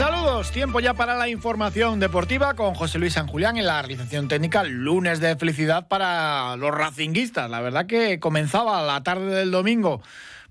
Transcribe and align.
Saludos, 0.00 0.50
tiempo 0.50 0.80
ya 0.80 0.94
para 0.94 1.14
la 1.14 1.28
información 1.28 2.00
deportiva 2.00 2.54
con 2.54 2.74
José 2.74 2.98
Luis 2.98 3.12
San 3.12 3.26
Julián 3.26 3.58
en 3.58 3.66
la 3.66 3.82
realización 3.82 4.28
técnica. 4.28 4.64
Lunes 4.64 5.20
de 5.20 5.36
felicidad 5.36 5.88
para 5.88 6.56
los 6.56 6.70
racinguistas. 6.70 7.50
La 7.50 7.60
verdad 7.60 7.84
que 7.84 8.18
comenzaba 8.18 8.82
la 8.82 9.02
tarde 9.02 9.26
del 9.26 9.50
domingo 9.50 10.00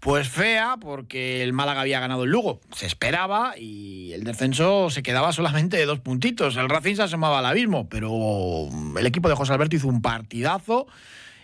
pues 0.02 0.30
fea 0.30 0.78
porque 0.80 1.42
el 1.42 1.52
Málaga 1.54 1.82
había 1.82 2.00
ganado 2.00 2.26
el 2.26 2.30
Lugo. 2.30 2.60
Se 2.76 2.86
esperaba 2.86 3.58
y 3.58 4.14
el 4.14 4.24
descenso 4.24 4.92
se 4.92 5.02
quedaba 5.02 5.34
solamente 5.34 5.78
de 5.78 5.88
dos 5.88 6.00
puntitos. 6.00 6.56
El 6.56 6.70
Racing 6.70 6.98
se 6.98 7.02
asomaba 7.02 7.40
al 7.40 7.48
abismo, 7.48 7.90
pero 7.90 8.70
el 9.00 9.06
equipo 9.08 9.30
de 9.30 9.36
José 9.36 9.54
Alberto 9.54 9.76
hizo 9.76 9.88
un 9.88 10.04
partidazo 10.04 10.86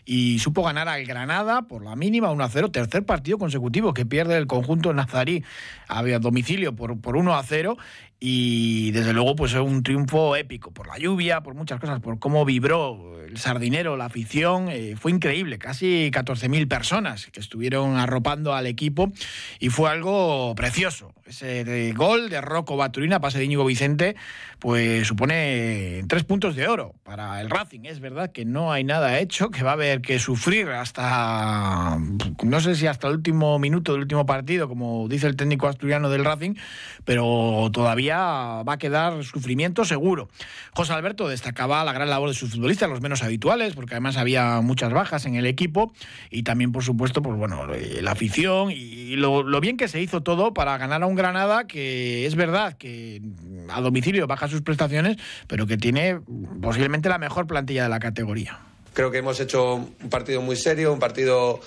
y 0.05 0.39
supo 0.39 0.63
ganar 0.63 0.87
al 0.87 1.03
Granada 1.05 1.63
por 1.63 1.83
la 1.83 1.95
mínima 1.95 2.31
1-0, 2.31 2.71
tercer 2.71 3.05
partido 3.05 3.37
consecutivo 3.37 3.93
que 3.93 4.05
pierde 4.05 4.37
el 4.37 4.47
conjunto 4.47 4.93
nazarí 4.93 5.43
a 5.87 6.03
domicilio 6.19 6.75
por, 6.75 6.99
por 7.01 7.15
1-0 7.15 7.77
y 8.19 8.91
desde 8.91 9.13
luego 9.13 9.35
pues 9.35 9.53
es 9.53 9.59
un 9.59 9.83
triunfo 9.83 10.35
épico 10.35 10.71
por 10.71 10.87
la 10.87 10.97
lluvia, 10.97 11.41
por 11.41 11.53
muchas 11.53 11.79
cosas, 11.79 11.99
por 11.99 12.17
cómo 12.19 12.45
vibró 12.45 13.23
el 13.25 13.37
sardinero, 13.37 13.97
la 13.97 14.05
afición, 14.05 14.69
eh, 14.69 14.95
fue 14.97 15.11
increíble, 15.11 15.57
casi 15.57 16.09
14.000 16.11 16.67
personas 16.67 17.27
que 17.27 17.39
estuvieron 17.39 17.97
arropando 17.97 18.53
al 18.53 18.67
equipo 18.67 19.11
y 19.59 19.69
fue 19.69 19.89
algo 19.89 20.55
precioso. 20.55 21.13
Ese 21.25 21.91
gol 21.93 22.29
de 22.29 22.39
Rocco 22.39 22.77
Baturina, 22.77 23.19
pase 23.19 23.39
de 23.39 23.45
Íñigo 23.45 23.65
Vicente, 23.65 24.15
pues 24.59 25.07
supone 25.07 26.03
tres 26.07 26.23
puntos 26.23 26.55
de 26.55 26.67
oro 26.67 26.93
para 27.03 27.41
el 27.41 27.49
Racing. 27.49 27.81
Es 27.85 27.99
verdad 27.99 28.31
que 28.31 28.45
no 28.45 28.71
hay 28.71 28.83
nada 28.83 29.19
hecho, 29.19 29.49
que 29.49 29.63
va 29.63 29.71
a 29.71 29.73
haber 29.73 29.94
que 30.01 30.19
sufrir 30.19 30.69
hasta, 30.69 31.97
no 32.43 32.59
sé 32.61 32.75
si 32.75 32.87
hasta 32.87 33.07
el 33.07 33.15
último 33.15 33.59
minuto 33.59 33.93
del 33.93 34.01
último 34.01 34.25
partido, 34.25 34.67
como 34.67 35.07
dice 35.07 35.27
el 35.27 35.35
técnico 35.35 35.67
asturiano 35.67 36.09
del 36.09 36.25
Racing, 36.25 36.55
pero 37.03 37.69
todavía 37.71 38.17
va 38.17 38.73
a 38.73 38.77
quedar 38.77 39.23
sufrimiento 39.23 39.85
seguro. 39.85 40.29
José 40.73 40.93
Alberto 40.93 41.27
destacaba 41.27 41.83
la 41.83 41.93
gran 41.93 42.09
labor 42.09 42.29
de 42.29 42.35
sus 42.35 42.51
futbolistas, 42.51 42.89
los 42.89 43.01
menos 43.01 43.23
habituales, 43.23 43.75
porque 43.75 43.93
además 43.93 44.17
había 44.17 44.61
muchas 44.61 44.91
bajas 44.93 45.25
en 45.25 45.35
el 45.35 45.45
equipo 45.45 45.93
y 46.29 46.43
también, 46.43 46.71
por 46.71 46.83
supuesto, 46.83 47.21
pues 47.21 47.37
bueno, 47.37 47.73
eh, 47.73 47.99
la 48.01 48.11
afición 48.11 48.71
y 48.71 49.15
lo, 49.15 49.43
bien 49.61 49.77
que 49.77 49.87
se 49.87 50.01
hizo 50.01 50.21
todo 50.21 50.53
para 50.53 50.77
ganar 50.77 51.03
a 51.03 51.05
un 51.05 51.15
Granada 51.15 51.67
que 51.67 52.25
es 52.25 52.35
verdad 52.35 52.77
que 52.77 53.21
a 53.69 53.81
domicilio 53.81 54.27
baja 54.27 54.47
sus 54.47 54.61
prestaciones, 54.61 55.17
pero 55.47 55.67
que 55.67 55.77
tiene 55.77 56.19
posiblemente 56.61 57.09
la 57.09 57.17
mejor 57.17 57.47
plantilla 57.47 57.83
de 57.83 57.89
la 57.89 57.99
categoría. 57.99 58.59
Creo 58.95 59.11
que 59.11 59.17
hemos 59.17 59.37
hecho 59.41 59.75
un 59.75 60.09
partido 60.09 60.39
muy 60.39 60.55
serio, 60.55 60.93
un 60.93 60.99
partido 60.99 61.59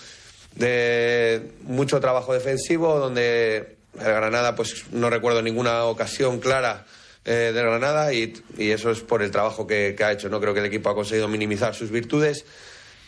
de 0.54 1.42
mucho 1.64 2.00
trabajo 2.00 2.32
defensivo, 2.32 2.98
donde 2.98 3.76
el 4.00 4.06
Granada, 4.06 4.56
pues 4.56 4.86
no 4.92 5.10
recuerdo 5.10 5.42
ninguna 5.42 5.84
ocasión 5.84 6.40
clara 6.40 6.86
eh, 7.26 7.52
del 7.52 7.66
Granada 7.66 8.14
y, 8.14 8.32
eso 8.56 8.90
es 8.90 9.00
por 9.00 9.22
el 9.22 9.30
trabajo 9.30 9.66
que, 9.66 9.94
ha 10.02 10.10
hecho. 10.10 10.30
No 10.30 10.40
creo 10.40 10.54
que 10.54 10.60
el 10.60 10.66
equipo 10.66 10.88
ha 10.88 10.94
conseguido 10.94 11.28
minimizar 11.28 11.74
sus 11.74 11.90
virtudes 11.90 12.46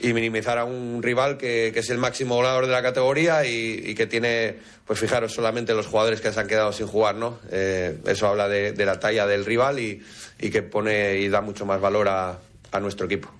y 0.00 0.12
minimizar 0.12 0.58
a 0.58 0.66
un 0.66 1.02
rival 1.02 1.38
que, 1.38 1.68
es 1.68 1.88
el 1.88 1.96
máximo 1.96 2.34
goleador 2.34 2.66
de 2.66 2.72
la 2.72 2.82
categoría 2.82 3.46
y, 3.46 3.94
que 3.94 4.06
tiene, 4.06 4.58
pues 4.86 4.98
fijaros, 4.98 5.32
solamente 5.32 5.72
los 5.72 5.86
jugadores 5.86 6.20
que 6.20 6.30
se 6.30 6.38
han 6.38 6.46
quedado 6.46 6.74
sin 6.74 6.88
jugar, 6.88 7.14
¿no? 7.14 7.38
Eh, 7.50 7.96
eso 8.04 8.26
habla 8.26 8.50
de, 8.50 8.84
la 8.84 9.00
talla 9.00 9.26
del 9.26 9.46
rival 9.46 9.78
y, 9.78 10.02
que 10.38 10.60
pone 10.60 11.20
y 11.20 11.30
da 11.30 11.40
mucho 11.40 11.64
más 11.64 11.80
valor 11.80 12.08
a 12.10 12.38
nuestro 12.80 13.06
equipo 13.06 13.39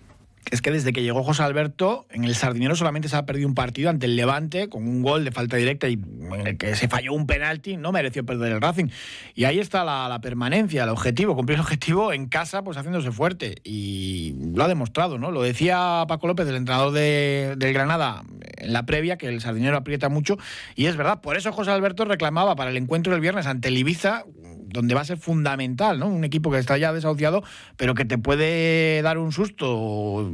es 0.51 0.63
que 0.63 0.71
desde 0.71 0.93
que 0.93 1.03
llegó 1.03 1.23
José 1.23 1.43
Alberto, 1.43 2.07
en 2.11 2.25
el 2.25 2.35
Sardinero 2.35 2.75
solamente 2.75 3.09
se 3.09 3.17
ha 3.17 3.25
perdido 3.25 3.47
un 3.47 3.55
partido 3.55 3.91
ante 3.91 4.07
el 4.07 4.17
Levante 4.17 4.69
con 4.69 4.87
un 4.87 5.03
gol 5.03 5.25
de 5.25 5.31
falta 5.31 5.57
directa 5.57 5.89
y 5.89 5.93
en 5.95 6.47
el 6.47 6.59
que 6.59 6.75
se 6.75 6.89
falló 6.89 7.13
un 7.13 7.27
penalti, 7.27 7.77
no 7.77 7.93
mereció 7.93 8.25
perder 8.25 8.53
el 8.53 8.61
Racing. 8.61 8.87
Y 9.35 9.45
ahí 9.45 9.59
está 9.59 9.85
la, 9.85 10.19
permanencia, 10.21 10.85
el 10.85 10.89
objetivo, 10.89 11.37
cumplir 11.37 11.57
el 11.57 11.61
objetivo 11.61 12.13
en 12.13 12.27
casa, 12.27 12.63
pues 12.63 12.77
haciéndose 12.77 13.13
fuerte. 13.13 13.57
Y 13.65 14.35
lo 14.55 14.65
ha 14.65 14.69
demostrado, 14.69 15.19
¿no? 15.19 15.31
Lo 15.31 15.43
decía 15.43 16.05
Paco 16.09 16.27
López, 16.27 16.49
el 16.49 16.57
entrenador 16.57 16.93
de, 16.93 17.55
del 17.57 17.73
Granada, 17.73 18.25
en 18.57 18.73
la 18.73 18.85
previa, 18.87 19.19
que 19.19 19.29
el 19.29 19.41
Sardinero 19.41 19.77
aprieta 19.77 20.09
mucho. 20.09 20.37
Y 20.75 20.87
es 20.87 20.97
verdad, 20.97 21.21
por 21.21 21.37
eso 21.37 21.53
José 21.53 21.71
Alberto 21.71 22.05
reclamaba 22.05 22.57
para 22.57 22.71
el 22.71 22.77
encuentro 22.77 23.13
del 23.13 23.21
viernes 23.21 23.47
ante 23.47 23.69
el 23.69 23.79
Ibiza, 23.79 24.25
donde 24.73 24.95
va 24.95 25.03
a 25.03 25.05
ser 25.05 25.19
fundamental, 25.19 25.99
¿no? 25.99 26.09
Un 26.09 26.25
equipo 26.25 26.51
que 26.51 26.59
está 26.59 26.79
ya 26.79 26.93
desahuciado, 26.93 27.43
pero 27.77 27.95
que 27.95 28.05
te 28.05 28.19
puede 28.19 29.03
dar 29.03 29.19
un 29.19 29.33
susto 29.33 30.31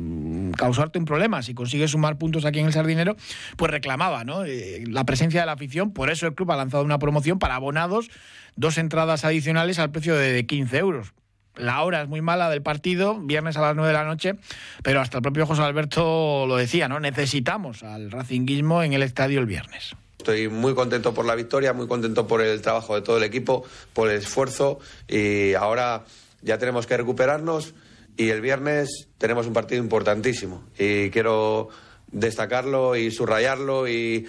causarte 0.56 0.98
un 0.98 1.04
problema 1.04 1.42
si 1.42 1.54
consigues 1.54 1.90
sumar 1.90 2.18
puntos 2.18 2.44
aquí 2.44 2.58
en 2.58 2.66
el 2.66 2.72
Sardinero, 2.72 3.16
pues 3.56 3.70
reclamaba 3.70 4.24
¿no? 4.24 4.44
Eh, 4.44 4.84
la 4.86 5.04
presencia 5.04 5.40
de 5.40 5.46
la 5.46 5.52
afición. 5.52 5.92
Por 5.92 6.10
eso 6.10 6.26
el 6.26 6.34
club 6.34 6.52
ha 6.52 6.56
lanzado 6.56 6.84
una 6.84 6.98
promoción 6.98 7.38
para 7.38 7.56
abonados, 7.56 8.10
dos 8.56 8.78
entradas 8.78 9.24
adicionales 9.24 9.78
al 9.78 9.90
precio 9.90 10.14
de 10.14 10.46
15 10.46 10.78
euros. 10.78 11.12
La 11.56 11.82
hora 11.82 12.02
es 12.02 12.08
muy 12.08 12.20
mala 12.20 12.50
del 12.50 12.62
partido, 12.62 13.18
viernes 13.18 13.56
a 13.56 13.62
las 13.62 13.74
9 13.74 13.88
de 13.88 13.94
la 13.94 14.04
noche, 14.04 14.34
pero 14.82 15.00
hasta 15.00 15.18
el 15.18 15.22
propio 15.22 15.46
José 15.46 15.62
Alberto 15.62 16.46
lo 16.46 16.56
decía, 16.56 16.86
¿no? 16.86 17.00
Necesitamos 17.00 17.82
al 17.82 18.10
racinguismo 18.10 18.82
en 18.82 18.92
el 18.92 19.02
estadio 19.02 19.40
el 19.40 19.46
viernes. 19.46 19.96
Estoy 20.18 20.48
muy 20.48 20.74
contento 20.74 21.14
por 21.14 21.24
la 21.24 21.34
victoria, 21.34 21.72
muy 21.72 21.86
contento 21.86 22.26
por 22.26 22.40
el 22.40 22.60
trabajo 22.62 22.94
de 22.94 23.02
todo 23.02 23.18
el 23.18 23.22
equipo, 23.22 23.64
por 23.92 24.10
el 24.10 24.16
esfuerzo. 24.16 24.78
Y 25.08 25.54
ahora 25.54 26.04
ya 26.42 26.58
tenemos 26.58 26.86
que 26.86 26.96
recuperarnos 26.96 27.74
y 28.16 28.30
el 28.30 28.40
viernes 28.40 29.08
tenemos 29.18 29.46
un 29.46 29.52
partido 29.52 29.82
importantísimo. 29.82 30.64
Y 30.78 31.10
quiero 31.10 31.68
destacarlo 32.10 32.96
y 32.96 33.10
subrayarlo 33.10 33.88
y, 33.88 34.26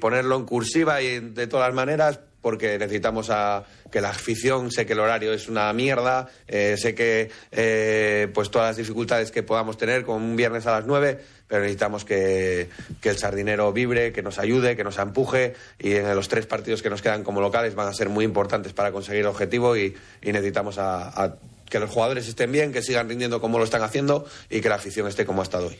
ponerlo 0.00 0.36
en 0.36 0.44
cursiva 0.44 1.00
y 1.00 1.18
de 1.18 1.46
todas 1.46 1.72
maneras 1.72 2.20
porque 2.42 2.78
necesitamos 2.78 3.28
a, 3.30 3.64
que 3.90 4.00
la 4.00 4.10
afición, 4.10 4.70
sé 4.70 4.86
que 4.86 4.92
el 4.92 5.00
horario 5.00 5.32
es 5.32 5.48
una 5.48 5.72
mierda, 5.72 6.28
eh, 6.46 6.76
sé 6.76 6.94
que 6.94 7.28
eh, 7.50 8.28
pues 8.32 8.52
todas 8.52 8.68
las 8.68 8.76
dificultades 8.76 9.32
que 9.32 9.42
podamos 9.42 9.76
tener 9.76 10.04
con 10.04 10.22
un 10.22 10.36
viernes 10.36 10.64
a 10.68 10.72
las 10.72 10.86
nueve, 10.86 11.18
pero 11.48 11.62
necesitamos 11.62 12.04
que, 12.04 12.68
el 13.02 13.16
sardinero 13.16 13.72
vibre, 13.72 14.12
que 14.12 14.22
nos 14.22 14.38
ayude, 14.38 14.76
que 14.76 14.84
nos 14.84 14.98
empuje 14.98 15.54
y 15.78 15.94
en 15.94 16.14
los 16.14 16.28
tres 16.28 16.46
partidos 16.46 16.82
que 16.82 16.90
nos 16.90 17.02
quedan 17.02 17.24
como 17.24 17.40
locales 17.40 17.74
van 17.74 17.88
a 17.88 17.92
ser 17.92 18.08
muy 18.08 18.24
importantes 18.24 18.72
para 18.72 18.92
conseguir 18.92 19.20
el 19.20 19.26
objetivo 19.28 19.76
y, 19.76 19.94
necesitamos 20.22 20.78
a 20.78 21.36
que 21.68 21.80
los 21.80 21.90
jugadores 21.90 22.28
estén 22.28 22.52
bien, 22.52 22.72
que 22.72 22.82
sigan 22.82 23.08
rindiendo 23.08 23.40
como 23.40 23.58
lo 23.58 23.64
están 23.64 23.82
haciendo 23.82 24.26
y 24.50 24.60
que 24.60 24.68
la 24.68 24.76
afición 24.76 25.06
esté 25.08 25.26
como 25.26 25.40
ha 25.40 25.44
estado 25.44 25.68
hoy. 25.68 25.78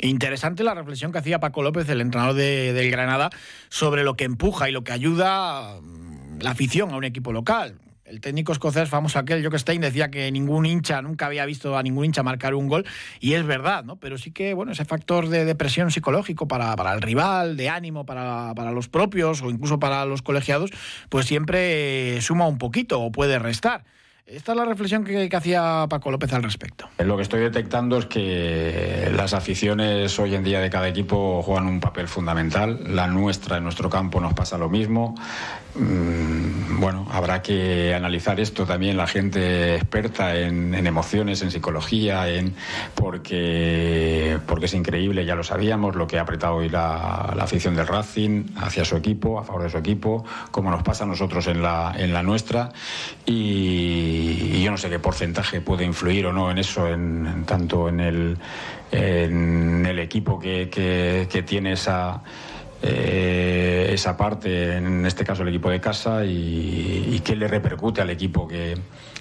Interesante 0.00 0.62
la 0.62 0.74
reflexión 0.74 1.10
que 1.10 1.18
hacía 1.18 1.40
Paco 1.40 1.62
López, 1.62 1.88
el 1.88 2.00
entrenador 2.00 2.34
de, 2.34 2.72
del 2.72 2.90
Granada, 2.90 3.30
sobre 3.68 4.04
lo 4.04 4.14
que 4.14 4.24
empuja 4.24 4.68
y 4.68 4.72
lo 4.72 4.84
que 4.84 4.92
ayuda 4.92 5.80
mm, 5.80 6.40
la 6.40 6.50
afición 6.50 6.90
a 6.90 6.96
un 6.96 7.04
equipo 7.04 7.32
local. 7.32 7.74
El 8.08 8.22
técnico 8.22 8.52
escocés 8.52 8.88
famoso 8.88 9.18
aquel, 9.18 9.44
Jock 9.44 9.56
Stein, 9.56 9.82
decía 9.82 10.10
que 10.10 10.32
ningún 10.32 10.64
hincha, 10.64 11.02
nunca 11.02 11.26
había 11.26 11.44
visto 11.44 11.76
a 11.76 11.82
ningún 11.82 12.06
hincha 12.06 12.22
marcar 12.22 12.54
un 12.54 12.66
gol, 12.66 12.86
y 13.20 13.34
es 13.34 13.44
verdad, 13.44 13.84
¿no? 13.84 13.96
Pero 13.96 14.16
sí 14.16 14.30
que, 14.30 14.54
bueno, 14.54 14.72
ese 14.72 14.86
factor 14.86 15.28
de 15.28 15.44
depresión 15.44 15.90
psicológico 15.90 16.48
para, 16.48 16.74
el 16.94 17.02
rival, 17.02 17.58
de 17.58 17.68
ánimo 17.68 18.06
para, 18.06 18.72
los 18.72 18.88
propios 18.88 19.42
o 19.42 19.50
incluso 19.50 19.78
para 19.78 20.06
los 20.06 20.22
colegiados, 20.22 20.70
pues 21.10 21.26
siempre 21.26 22.20
suma 22.22 22.46
un 22.46 22.56
poquito 22.56 23.00
o 23.02 23.12
puede 23.12 23.38
restar. 23.38 23.84
Esta 24.30 24.52
es 24.52 24.58
la 24.58 24.66
reflexión 24.66 25.04
que, 25.04 25.30
hacía 25.32 25.86
Paco 25.88 26.10
López 26.10 26.30
al 26.34 26.42
respecto. 26.42 26.86
Lo 26.98 27.16
que 27.16 27.22
estoy 27.22 27.40
detectando 27.40 27.96
es 27.96 28.04
que 28.04 29.10
las 29.16 29.32
aficiones 29.32 30.18
hoy 30.18 30.34
en 30.34 30.44
día 30.44 30.60
de 30.60 30.68
cada 30.68 30.86
equipo 30.86 31.42
juegan 31.42 31.66
un 31.66 31.80
papel 31.80 32.08
fundamental. 32.08 32.78
La 32.94 33.06
nuestra 33.06 33.56
en 33.56 33.64
nuestro 33.64 33.88
campo 33.88 34.20
nos 34.20 34.34
pasa 34.34 34.58
lo 34.58 34.68
mismo. 34.68 35.14
Mm, 35.74 36.80
bueno, 36.80 37.06
habrá 37.10 37.40
que 37.40 37.94
analizar 37.94 38.40
esto 38.40 38.66
también 38.66 38.96
la 38.96 39.06
gente 39.06 39.76
experta 39.76 40.36
en, 40.36 40.74
emociones, 40.74 41.40
en 41.42 41.50
psicología, 41.50 42.28
en 42.28 42.54
porque, 42.94 44.38
porque 44.46 44.66
es 44.66 44.74
increíble, 44.74 45.24
ya 45.24 45.36
lo 45.36 45.44
sabíamos, 45.44 45.94
lo 45.94 46.06
que 46.06 46.18
ha 46.18 46.22
apretado 46.22 46.56
hoy 46.56 46.68
la, 46.68 47.34
afición 47.40 47.76
del 47.76 47.86
Racing 47.86 48.44
hacia 48.56 48.84
su 48.84 48.96
equipo, 48.96 49.38
a 49.38 49.44
favor 49.44 49.62
de 49.62 49.70
su 49.70 49.78
equipo, 49.78 50.24
como 50.50 50.70
nos 50.70 50.82
pasa 50.82 51.04
a 51.04 51.06
nosotros 51.06 51.46
en 51.46 51.62
la, 51.62 51.94
en 51.96 52.12
la 52.12 52.22
nuestra. 52.22 52.72
Y 53.24 54.17
y, 54.18 54.62
yo 54.62 54.70
no 54.70 54.76
sé 54.76 54.90
qué 54.90 54.98
porcentaje 54.98 55.60
puede 55.60 55.84
influir 55.84 56.26
o 56.26 56.32
no 56.32 56.50
en 56.50 56.58
eso, 56.58 56.88
en, 56.88 57.44
tanto 57.46 57.88
en 57.88 58.00
el, 58.00 58.38
en 58.90 59.86
el 59.86 59.98
equipo 59.98 60.38
que, 60.38 60.68
que, 60.70 61.42
tiene 61.42 61.72
esa, 61.72 62.22
eh, 62.82 63.90
esa 63.92 64.16
parte, 64.16 64.76
en 64.76 65.06
este 65.06 65.24
caso 65.24 65.42
el 65.42 65.48
equipo 65.48 65.70
de 65.70 65.80
casa, 65.80 66.24
y, 66.24 67.08
y 67.12 67.20
qué 67.20 67.36
le 67.36 67.48
repercute 67.48 68.00
al 68.00 68.10
equipo 68.10 68.46
que, 68.46 68.76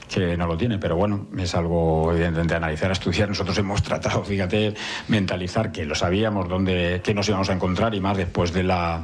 que 0.08 0.38
no 0.38 0.48
lo 0.48 0.58
tiene, 0.58 0.78
pero 0.78 0.96
bueno, 0.96 1.28
es 1.38 1.54
algo 1.56 2.12
evidentemente 2.12 2.56
analizar, 2.56 2.92
estudiar. 2.92 3.30
Nosotros 3.30 3.58
hemos 3.58 3.84
tratado, 3.84 4.24
fíjate, 4.24 4.74
mentalizar 5.08 5.72
que 5.72 5.86
lo 5.86 5.96
sabíamos 5.96 6.48
dónde, 6.48 7.02
que 7.04 7.14
nos 7.14 7.28
íbamos 7.28 7.50
a 7.50 7.54
encontrar 7.54 7.94
y 7.94 8.00
más 8.00 8.18
después 8.18 8.54
de 8.54 8.64
la 8.64 9.02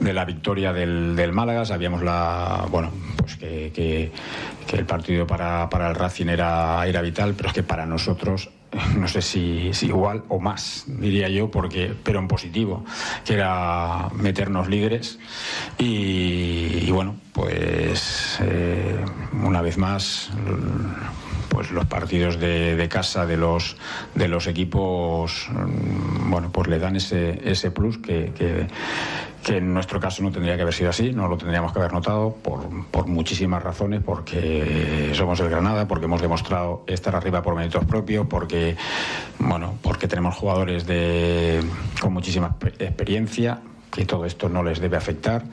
de 0.00 0.12
la 0.12 0.24
victoria 0.24 0.72
del, 0.72 1.16
del 1.16 1.32
Málaga, 1.32 1.64
sabíamos 1.64 2.02
la 2.02 2.66
bueno 2.70 2.90
pues 3.16 3.36
que, 3.36 3.70
que, 3.74 4.10
el 4.76 4.86
partido 4.86 5.26
para, 5.26 5.68
para 5.68 5.90
el 5.90 5.94
Racing 5.94 6.28
era, 6.28 6.86
era 6.86 7.02
vital, 7.02 7.34
pero 7.36 7.50
es 7.50 7.54
que 7.54 7.62
para 7.62 7.84
nosotros 7.84 8.48
no 8.96 9.08
sé 9.08 9.22
si, 9.22 9.70
igual 9.82 10.24
o 10.28 10.40
más, 10.40 10.84
diría 10.86 11.28
yo, 11.28 11.50
porque, 11.50 11.94
pero 12.02 12.20
en 12.20 12.28
positivo, 12.28 12.84
que 13.24 13.34
era 13.34 14.08
meternos 14.14 14.68
líderes. 14.68 15.18
Y, 15.78 16.90
bueno, 16.90 17.16
pues 17.32 18.38
eh, 18.40 19.04
una 19.44 19.60
vez 19.60 19.76
más, 19.78 20.30
pues 21.48 21.70
los 21.70 21.86
partidos 21.86 22.38
de, 22.38 22.88
casa 22.90 23.26
de 23.26 23.36
los, 23.36 23.76
de 24.14 24.28
los 24.28 24.46
equipos, 24.46 25.48
bueno, 26.26 26.50
pues 26.50 26.68
le 26.68 26.78
dan 26.78 26.96
ese, 26.96 27.40
ese 27.44 27.70
plus 27.70 27.98
que 27.98 28.32
en 29.48 29.74
nuestro 29.74 29.98
caso 30.00 30.22
no 30.22 30.30
tendría 30.30 30.56
que 30.56 30.62
haber 30.62 30.74
sido 30.74 30.90
así, 30.90 31.12
no 31.12 31.28
lo 31.28 31.36
tendríamos 31.36 31.72
que 31.72 31.78
haber 31.78 31.92
notado 31.92 32.34
por, 32.42 32.68
por, 32.90 33.06
muchísimas 33.06 33.62
razones, 33.62 34.00
porque 34.04 35.12
somos 35.14 35.40
el 35.40 35.50
Granada, 35.50 35.88
porque 35.88 36.04
hemos 36.04 36.22
demostrado 36.22 36.84
estar 36.86 37.16
arriba 37.16 37.42
por 37.42 37.54
méritos 37.54 37.84
propios, 37.84 38.26
porque 38.26 38.76
bueno, 39.38 39.74
porque 39.82 40.08
tenemos 40.08 40.36
jugadores 40.36 40.86
de, 40.86 41.62
con 42.00 42.12
muchísima 42.12 42.56
experiencia, 42.78 43.60
que 43.90 44.06
todo 44.06 44.24
esto 44.24 44.48
no 44.48 44.62
les 44.62 44.80
debe 44.80 44.96
afectar. 44.96 45.44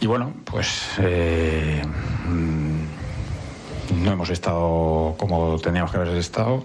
Y 0.00 0.06
bueno, 0.06 0.32
pues 0.44 0.88
eh, 0.98 1.82
mm, 2.28 4.02
no 4.02 4.12
hemos 4.12 4.30
estado 4.30 5.14
como 5.18 5.58
teníamos 5.58 5.90
que 5.90 5.98
haber 5.98 6.16
estado 6.16 6.64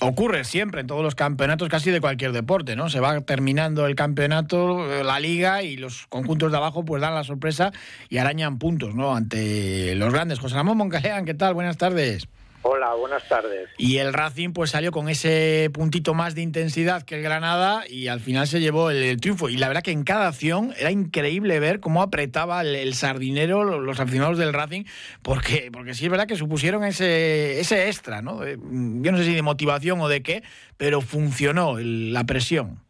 Ocurre 0.00 0.44
siempre 0.44 0.80
en 0.80 0.86
todos 0.86 1.02
los 1.02 1.16
campeonatos, 1.16 1.68
casi 1.68 1.90
de 1.90 2.00
cualquier 2.00 2.30
deporte, 2.32 2.76
¿no? 2.76 2.88
Se 2.88 3.00
va 3.00 3.20
terminando 3.22 3.86
el 3.86 3.96
campeonato, 3.96 5.02
la 5.02 5.18
liga 5.18 5.62
y 5.64 5.76
los 5.76 6.06
conjuntos 6.06 6.52
de 6.52 6.56
abajo 6.56 6.84
pues 6.84 7.02
dan 7.02 7.14
la 7.14 7.24
sorpresa 7.24 7.72
y 8.08 8.18
arañan 8.18 8.58
puntos, 8.58 8.94
¿no? 8.94 9.16
Ante 9.16 9.96
los 9.96 10.12
grandes. 10.12 10.38
José 10.38 10.54
Ramón 10.54 10.78
Moncaleán, 10.78 11.24
¿qué 11.24 11.34
tal? 11.34 11.54
Buenas 11.54 11.78
tardes. 11.78 12.28
Hola, 12.62 12.92
buenas 12.94 13.26
tardes. 13.28 13.68
Y 13.78 13.98
el 13.98 14.12
Racing 14.12 14.52
pues 14.52 14.70
salió 14.70 14.90
con 14.90 15.08
ese 15.08 15.70
puntito 15.72 16.12
más 16.12 16.34
de 16.34 16.42
intensidad 16.42 17.02
que 17.04 17.14
el 17.14 17.22
Granada 17.22 17.84
y 17.88 18.08
al 18.08 18.18
final 18.18 18.48
se 18.48 18.60
llevó 18.60 18.90
el, 18.90 19.20
triunfo. 19.20 19.48
Y 19.48 19.56
la 19.56 19.68
verdad 19.68 19.82
que 19.82 19.92
en 19.92 20.02
cada 20.02 20.26
acción 20.26 20.74
era 20.76 20.90
increíble 20.90 21.60
ver 21.60 21.78
cómo 21.78 22.02
apretaba 22.02 22.62
el, 22.62 22.94
sardinero 22.94 23.62
los 23.62 24.00
aficionados 24.00 24.38
del 24.38 24.52
Racing, 24.52 24.84
porque, 25.22 25.70
porque 25.72 25.94
sí 25.94 26.06
es 26.06 26.10
verdad 26.10 26.26
que 26.26 26.34
supusieron 26.34 26.82
ese, 26.82 27.60
ese 27.60 27.86
extra, 27.86 28.22
¿no? 28.22 28.44
Eh, 28.44 28.56
yo 28.58 29.12
no 29.12 29.18
sé 29.18 29.24
si 29.24 29.34
de 29.34 29.42
motivación 29.42 30.00
o 30.00 30.08
de 30.08 30.22
qué, 30.22 30.42
pero 30.76 31.00
funcionó 31.00 31.76
la 31.78 32.24
presión. 32.24 32.80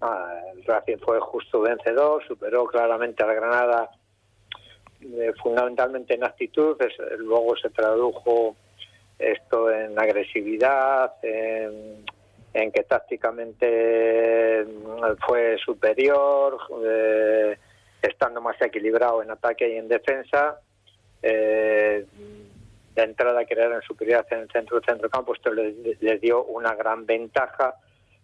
Ah, 0.00 0.34
el 0.56 0.64
Racing 0.64 0.96
fue 1.04 1.20
justo 1.20 1.60
vencedor, 1.60 2.26
superó 2.26 2.64
claramente 2.66 3.22
al 3.22 3.34
Granada 3.34 3.90
eh, 5.00 5.32
fundamentalmente 5.42 6.14
en 6.14 6.24
actitud, 6.24 6.76
luego 7.18 7.54
se 7.56 7.70
tradujo 7.70 8.56
esto 9.18 9.70
en 9.70 9.98
agresividad, 9.98 11.14
en, 11.22 12.04
que 12.72 12.82
tácticamente 12.82 14.66
fue 15.26 15.56
superior, 15.58 16.58
eh, 16.84 17.56
estando 18.02 18.40
más 18.40 18.60
equilibrado 18.60 19.22
en 19.22 19.30
ataque 19.30 19.68
y 19.68 19.76
en 19.76 19.88
defensa. 19.88 20.60
Eh, 21.22 22.04
de 22.98 23.04
entrada 23.04 23.44
crear 23.44 23.70
en 23.72 23.82
superioridad 23.82 24.26
en 24.32 24.40
el 24.40 24.50
centro 24.50 24.80
centro 24.80 25.08
campo 25.08 25.32
esto 25.34 25.52
les, 25.52 26.20
dio 26.20 26.44
una 26.44 26.74
gran 26.74 27.06
ventaja 27.06 27.74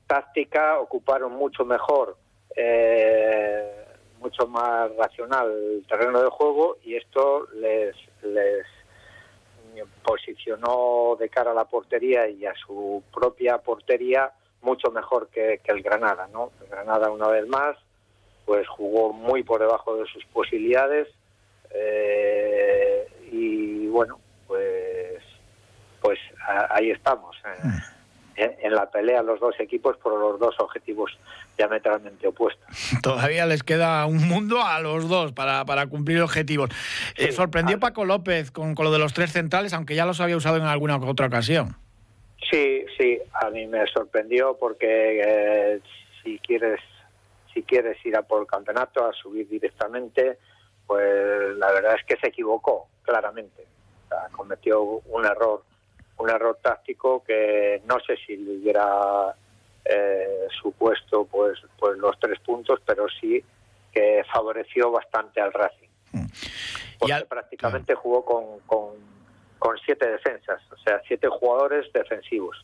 táctica 0.06 0.81
ocuparon 0.81 1.32
mucho 1.32 1.64
mejor 1.64 2.17
eh, 2.56 3.85
mucho 4.20 4.49
más 4.49 4.94
racional 4.96 5.50
el 5.50 5.87
terreno 5.87 6.20
de 6.23 6.29
juego 6.29 6.79
y 6.82 6.96
esto 6.96 7.46
les 7.55 7.94
les 8.23 8.67
posicionó 10.02 11.16
de 11.18 11.28
cara 11.28 11.50
a 11.50 11.54
la 11.54 11.64
portería 11.64 12.28
y 12.28 12.46
a 12.46 12.54
su 12.54 13.02
propia 13.12 13.58
portería 13.58 14.32
mucho 14.62 14.90
mejor 14.90 15.28
que, 15.28 15.60
el 15.64 15.82
Granada, 15.82 16.28
¿no? 16.32 16.50
El 16.62 16.68
Granada 16.68 17.10
una 17.10 17.28
vez 17.28 17.46
más, 17.46 17.76
pues 18.44 18.66
jugó 18.68 19.12
muy 19.12 19.42
por 19.42 19.60
debajo 19.60 19.96
de 19.96 20.06
sus 20.06 20.24
posibilidades 20.26 21.08
eh, 21.70 23.06
y 23.30 23.86
bueno, 23.88 24.20
pues 24.46 25.22
pues 26.00 26.18
ahí 26.70 26.90
estamos. 26.90 27.36
¿eh? 27.46 27.68
En, 28.36 28.75
la 28.75 28.90
pelea 28.90 29.22
los 29.22 29.38
dos 29.38 29.54
equipos 29.60 29.96
por 29.98 30.19
los 30.19 30.40
dos 30.40 30.54
objetivos 30.58 31.16
diametralmente 31.56 32.26
opuestos. 32.26 32.66
Todavía 33.02 33.46
les 33.46 33.62
queda 33.62 34.04
un 34.06 34.26
mundo 34.28 34.62
a 34.62 34.81
los 34.81 35.08
dos 35.08 35.32
para, 35.32 35.64
para 35.64 35.86
cumplir 35.86 36.20
objetivos. 36.20 36.70
Eh, 37.16 37.32
sorprendió 37.32 37.78
Paco 37.78 38.04
López 38.04 38.50
con, 38.50 38.75
con, 38.75 38.86
lo 38.86 38.92
de 38.92 38.98
los 38.98 39.14
tres 39.14 39.32
centrales, 39.32 39.72
aunque 39.72 39.94
ya 39.94 40.06
los 40.06 40.20
había 40.20 40.36
usado 40.36 40.56
en 40.56 40.64
alguna 40.64 40.96
otra 40.96 41.26
ocasión. 41.26 41.76
Sí, 42.50 42.84
sí, 42.98 43.19
a 43.32 43.50
mí 43.50 43.66
me 43.66 43.86
sorprendió 43.86 44.56
porque 44.58 45.22
eh, 45.25 45.81
si 46.22 46.38
quieres 46.40 46.81
si 47.54 47.62
quieres 47.62 48.04
ir 48.04 48.16
a 48.16 48.22
por 48.22 48.42
el 48.42 48.48
campeonato, 48.48 49.06
a 49.06 49.12
subir 49.12 49.48
directamente, 49.48 50.38
pues 50.86 51.56
la 51.56 51.70
verdad 51.70 51.94
es 51.94 52.04
que 52.04 52.16
se 52.16 52.28
equivocó, 52.28 52.88
claramente. 53.02 53.64
cometió 54.32 54.82
un 54.82 55.25
error 55.25 55.62
un 56.19 56.31
error 56.31 56.58
táctico 56.62 57.22
que 57.25 57.82
no 57.87 57.99
sé 58.00 58.16
si 58.26 58.37
le 58.37 58.56
hubiera 58.56 59.34
eh, 59.84 60.46
supuesto 60.61 61.25
pues 61.25 61.58
pues 61.78 61.99
los 61.99 62.19
tres 62.19 62.38
puntos 62.40 62.81
pero 62.84 63.06
sí 63.20 63.43
que 63.93 64.25
favoreció 64.32 64.90
bastante 64.90 65.40
al 65.40 65.52
Racing 65.52 65.88
mm. 66.12 66.26
porque 66.99 67.25
prácticamente 67.28 67.94
jugó 67.94 68.25
con, 68.25 68.61
con, 68.66 69.13
siete 69.84 70.08
defensas 70.08 70.61
o 70.72 70.76
sea 70.78 71.00
siete 71.06 71.28
jugadores 71.28 71.90
defensivos. 71.93 72.56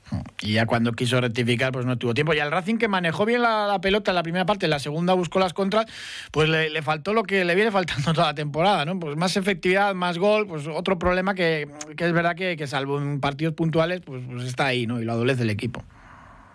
Y 0.42 0.54
ya 0.54 0.66
cuando 0.66 0.92
quiso 0.92 1.20
rectificar 1.20 1.72
pues 1.72 1.86
no 1.86 1.98
tuvo 1.98 2.14
tiempo. 2.14 2.34
Y 2.34 2.38
al 2.38 2.50
Racing 2.50 2.76
que 2.76 2.88
manejó 2.88 3.24
bien 3.24 3.42
la, 3.42 3.78
pelota 3.82 4.10
en 4.10 4.14
la 4.16 4.22
primera 4.22 4.46
parte 4.46 4.66
en 4.66 4.70
la 4.70 4.78
segunda 4.78 5.14
buscó 5.14 5.38
las 5.38 5.54
contras 5.54 5.86
pues 6.30 6.48
le, 6.48 6.82
faltó 6.82 7.12
lo 7.12 7.22
que 7.22 7.44
le 7.44 7.54
viene 7.54 7.70
faltando 7.70 8.12
toda 8.14 8.28
la 8.28 8.34
temporada 8.34 8.84
no 8.84 8.98
pues 8.98 9.16
más 9.16 9.36
efectividad 9.36 9.94
más 9.94 10.18
gol 10.18 10.46
pues 10.46 10.66
otro 10.66 10.98
problema 10.98 11.34
que, 11.34 11.68
es 11.96 12.12
verdad 12.12 12.36
que, 12.36 12.56
que, 12.56 12.66
salvo 12.66 12.98
en 12.98 13.20
partidos 13.20 13.54
puntuales 13.54 14.00
pues, 14.00 14.22
pues 14.26 14.44
está 14.44 14.66
ahí 14.66 14.86
no 14.86 15.00
y 15.00 15.04
lo 15.04 15.12
adolece 15.12 15.42
el 15.42 15.50
equipo. 15.50 15.82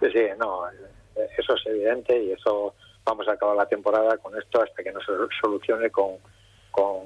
Sí 0.01 0.07
sí 0.13 0.21
no 0.39 0.63
eso 1.37 1.55
es 1.55 1.65
evidente 1.67 2.21
y 2.21 2.31
eso 2.31 2.73
vamos 3.05 3.27
a 3.27 3.33
acabar 3.33 3.55
la 3.55 3.67
temporada 3.67 4.17
con 4.17 4.37
esto 4.37 4.61
hasta 4.61 4.83
que 4.83 4.91
no 4.91 4.99
se 4.99 5.11
solucione 5.41 5.89
con, 5.89 6.17
con 6.71 7.03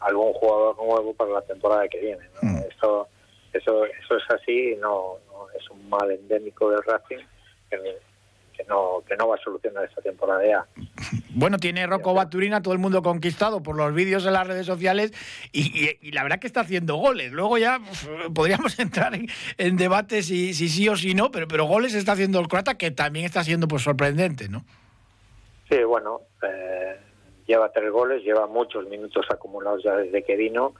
algún 0.00 0.32
jugador 0.34 0.76
nuevo 0.76 1.14
para 1.14 1.32
la 1.32 1.42
temporada 1.42 1.88
que 1.88 2.00
viene. 2.00 2.28
Mm. 2.42 2.58
Esto, 2.70 3.08
eso, 3.52 3.84
eso 3.84 4.16
es 4.16 4.30
así, 4.30 4.76
no, 4.80 5.18
no, 5.30 5.46
es 5.58 5.68
un 5.70 5.88
mal 5.88 6.10
endémico 6.10 6.70
del 6.70 6.82
Racing 6.82 7.24
que, 7.70 7.98
que, 8.56 8.64
no, 8.64 9.02
que 9.06 9.16
no 9.16 9.28
va 9.28 9.36
a 9.36 9.38
solucionar 9.38 9.84
esta 9.84 10.02
temporada 10.02 10.46
ya. 10.46 10.66
Bueno, 11.36 11.58
tiene 11.58 11.84
Rocco 11.88 12.14
Baturina 12.14 12.62
todo 12.62 12.74
el 12.74 12.78
mundo 12.78 13.02
conquistado 13.02 13.60
por 13.60 13.74
los 13.74 13.92
vídeos 13.92 14.24
en 14.24 14.34
las 14.34 14.46
redes 14.46 14.66
sociales 14.66 15.12
y, 15.50 16.12
la 16.12 16.22
verdad 16.22 16.38
que 16.38 16.46
está 16.46 16.60
haciendo 16.60 16.94
goles. 16.94 17.32
Luego 17.32 17.58
ya 17.58 17.80
podríamos 18.32 18.78
entrar 18.78 19.16
en, 19.16 19.26
en 19.58 19.76
debate 19.76 20.22
si, 20.22 20.54
si, 20.54 20.68
sí 20.68 20.88
o 20.88 20.94
si 20.94 21.12
no, 21.14 21.32
pero, 21.32 21.48
pero 21.48 21.64
goles 21.64 21.94
está 21.94 22.12
haciendo 22.12 22.38
el 22.38 22.46
croata 22.46 22.78
que 22.78 22.92
también 22.92 23.26
está 23.26 23.42
siendo 23.42 23.66
pues 23.66 23.82
sorprendente, 23.82 24.48
¿no? 24.48 24.64
Sí, 25.68 25.82
bueno, 25.82 26.20
eh, 26.42 27.00
lleva 27.46 27.72
tres 27.72 27.90
goles, 27.90 28.22
lleva 28.22 28.46
muchos 28.46 28.86
minutos 28.88 29.26
acumulados 29.30 29.82
ya 29.82 29.96
desde 29.96 30.22
que 30.22 30.36
vino 30.36 30.74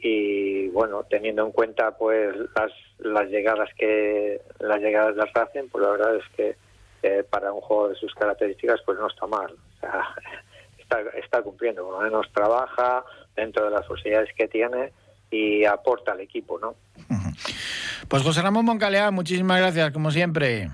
y 0.00 0.68
bueno, 0.68 1.04
teniendo 1.08 1.44
en 1.46 1.52
cuenta 1.52 1.96
pues 1.96 2.34
las, 2.56 2.72
las 2.98 3.28
llegadas 3.28 3.70
que 3.78 4.40
las 4.58 4.80
llegadas 4.80 5.14
del 5.14 5.28
Racing, 5.32 5.68
pues 5.70 5.84
la 5.84 5.90
verdad 5.90 6.16
es 6.16 6.24
que 6.36 6.56
eh, 7.02 7.24
para 7.28 7.52
un 7.52 7.60
juego 7.60 7.88
de 7.88 7.94
sus 7.94 8.12
características 8.14 8.80
pues 8.84 8.98
no 8.98 9.06
está 9.06 9.26
mal. 9.26 9.54
está, 10.78 11.00
está 11.18 11.42
cumpliendo, 11.42 11.84
por 11.84 11.94
lo 11.94 12.00
menos 12.00 12.26
trabaja 12.32 13.04
dentro 13.36 13.64
de 13.64 13.70
las 13.70 13.86
posibilidades 13.86 14.30
que 14.36 14.48
tiene 14.48 14.92
y 15.30 15.64
aporta 15.64 16.12
al 16.12 16.20
equipo, 16.20 16.58
¿no? 16.58 16.74
Pues 18.08 18.22
José 18.22 18.42
Ramón 18.42 18.66
Moncalea, 18.66 19.10
muchísimas 19.10 19.58
gracias, 19.58 19.90
como 19.92 20.10
siempre. 20.10 20.68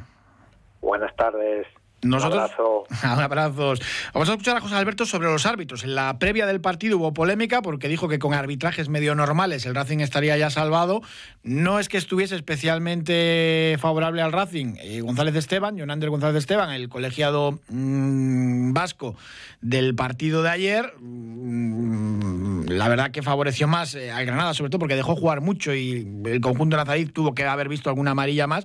Buenas 0.81 1.15
tardes. 1.15 1.67
Nosotros, 2.03 2.53
un 3.03 3.09
abrazo. 3.09 3.75
Vamos 4.15 4.29
a 4.29 4.33
escuchar 4.33 4.57
a 4.57 4.61
José 4.61 4.77
Alberto 4.77 5.05
sobre 5.05 5.29
los 5.29 5.47
árbitros. 5.47 5.83
En 5.83 5.95
la 5.95 6.19
previa 6.19 6.47
del 6.47 6.61
partido 6.61 6.99
hubo 6.99 7.13
polémica 7.13 7.61
porque 7.61 7.89
dijo 7.89 8.09
que 8.09 8.19
con 8.19 8.35
arbitrajes 8.35 8.89
medio 8.89 9.15
normales 9.15 9.67
el 9.67 9.75
Racing 9.75 9.99
estaría 9.99 10.37
ya 10.37 10.51
salvado. 10.51 11.03
No 11.43 11.79
es 11.81 11.89
que 11.89 11.97
estuviese 11.97 12.37
especialmente 12.37 13.77
favorable 13.81 14.23
al 14.23 14.33
Racing 14.33 14.77
eh, 14.79 15.01
González 15.01 15.35
Esteban, 15.35 15.77
Jonander 15.77 16.11
González 16.11 16.37
Esteban, 16.37 16.71
el 16.71 16.89
colegiado 16.89 17.59
mm, 17.69 18.73
vasco 18.73 19.17
del 19.61 19.95
partido 19.95 20.43
de 20.43 20.51
ayer. 20.51 20.95
Mm, 21.01 22.58
la 22.69 22.89
verdad 22.89 23.11
que 23.11 23.23
favoreció 23.23 23.67
más 23.67 23.95
eh, 23.95 24.11
al 24.11 24.27
Granada, 24.27 24.55
sobre 24.55 24.71
todo 24.71 24.81
porque 24.81 24.97
dejó 24.97 25.17
jugar 25.17 25.41
mucho 25.41 25.75
y 25.75 26.07
el 26.27 26.41
conjunto 26.41 26.77
nazarí 26.77 27.07
tuvo 27.07 27.35
que 27.35 27.45
haber 27.45 27.69
visto 27.69 27.89
alguna 27.89 28.13
amarilla 28.13 28.47
más, 28.47 28.65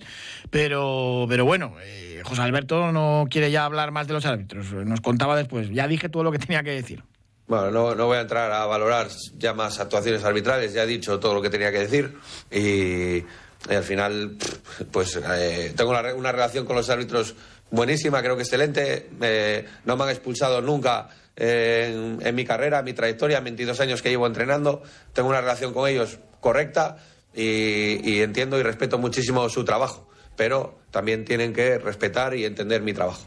pero, 0.50 1.25
pero 1.29 1.45
bueno, 1.45 1.75
eh, 1.81 2.22
José 2.24 2.41
Alberto 2.41 2.91
no 2.91 3.25
quiere 3.29 3.51
ya 3.51 3.65
hablar 3.65 3.91
más 3.91 4.07
de 4.07 4.13
los 4.13 4.25
árbitros, 4.25 4.72
nos 4.74 5.01
contaba 5.01 5.36
después, 5.36 5.69
ya 5.69 5.88
dije 5.88 6.10
todo 6.10 6.24
lo 6.24 6.31
que 6.31 6.39
tenía 6.39 6.63
que 6.63 6.72
decir. 6.72 7.03
Bueno, 7.48 7.72
no, 7.72 7.95
no 7.95 8.05
voy 8.05 8.17
a 8.17 8.22
entrar 8.22 8.51
a 8.51 8.65
valorar 8.65 9.07
ya 9.38 9.53
más 9.53 9.79
actuaciones 9.79 10.24
arbitrales, 10.24 10.74
ya 10.74 10.83
he 10.83 10.88
dicho 10.88 11.19
todo 11.19 11.33
lo 11.33 11.41
que 11.41 11.50
tenía 11.50 11.72
que 11.72 11.79
decir. 11.79 12.17
Y, 12.51 13.24
al 13.69 13.83
final 13.83 14.36
pues 14.91 15.17
eh, 15.25 15.74
tengo 15.74 15.91
una 15.91 16.31
relación 16.33 16.65
con 16.65 16.75
los 16.75 16.89
árbitros 16.89 17.33
buenísima, 17.72 18.22
creo 18.22 18.36
que 18.36 18.41
excelente. 18.41 19.10
no 19.86 19.95
me 19.95 20.03
han 20.03 20.10
expulsado 20.10 20.62
nunca 20.62 21.07
en, 21.35 22.35
mi 22.35 22.45
carrera, 22.45 22.79
en 22.79 22.85
mi 22.85 22.93
trayectoria, 22.93 23.39
22 23.39 23.79
años 23.79 24.01
que 24.01 24.09
llevo 24.09 24.27
entrenando. 24.27 24.83
Tengo 25.13 25.29
una 25.29 25.41
relación 25.41 25.73
con 25.73 25.89
ellos 25.89 26.19
correcta 26.39 26.97
y, 27.33 28.19
entiendo 28.21 28.59
y 28.59 28.63
respeto 28.63 28.97
muchísimo 28.97 29.47
su 29.49 29.65
trabajo, 29.65 30.09
pero 30.35 30.79
también 30.91 31.25
tienen 31.25 31.53
que 31.53 31.79
respetar 31.79 32.35
y 32.35 32.45
entender 32.45 32.81
mi 32.81 32.93
trabajo. 32.93 33.25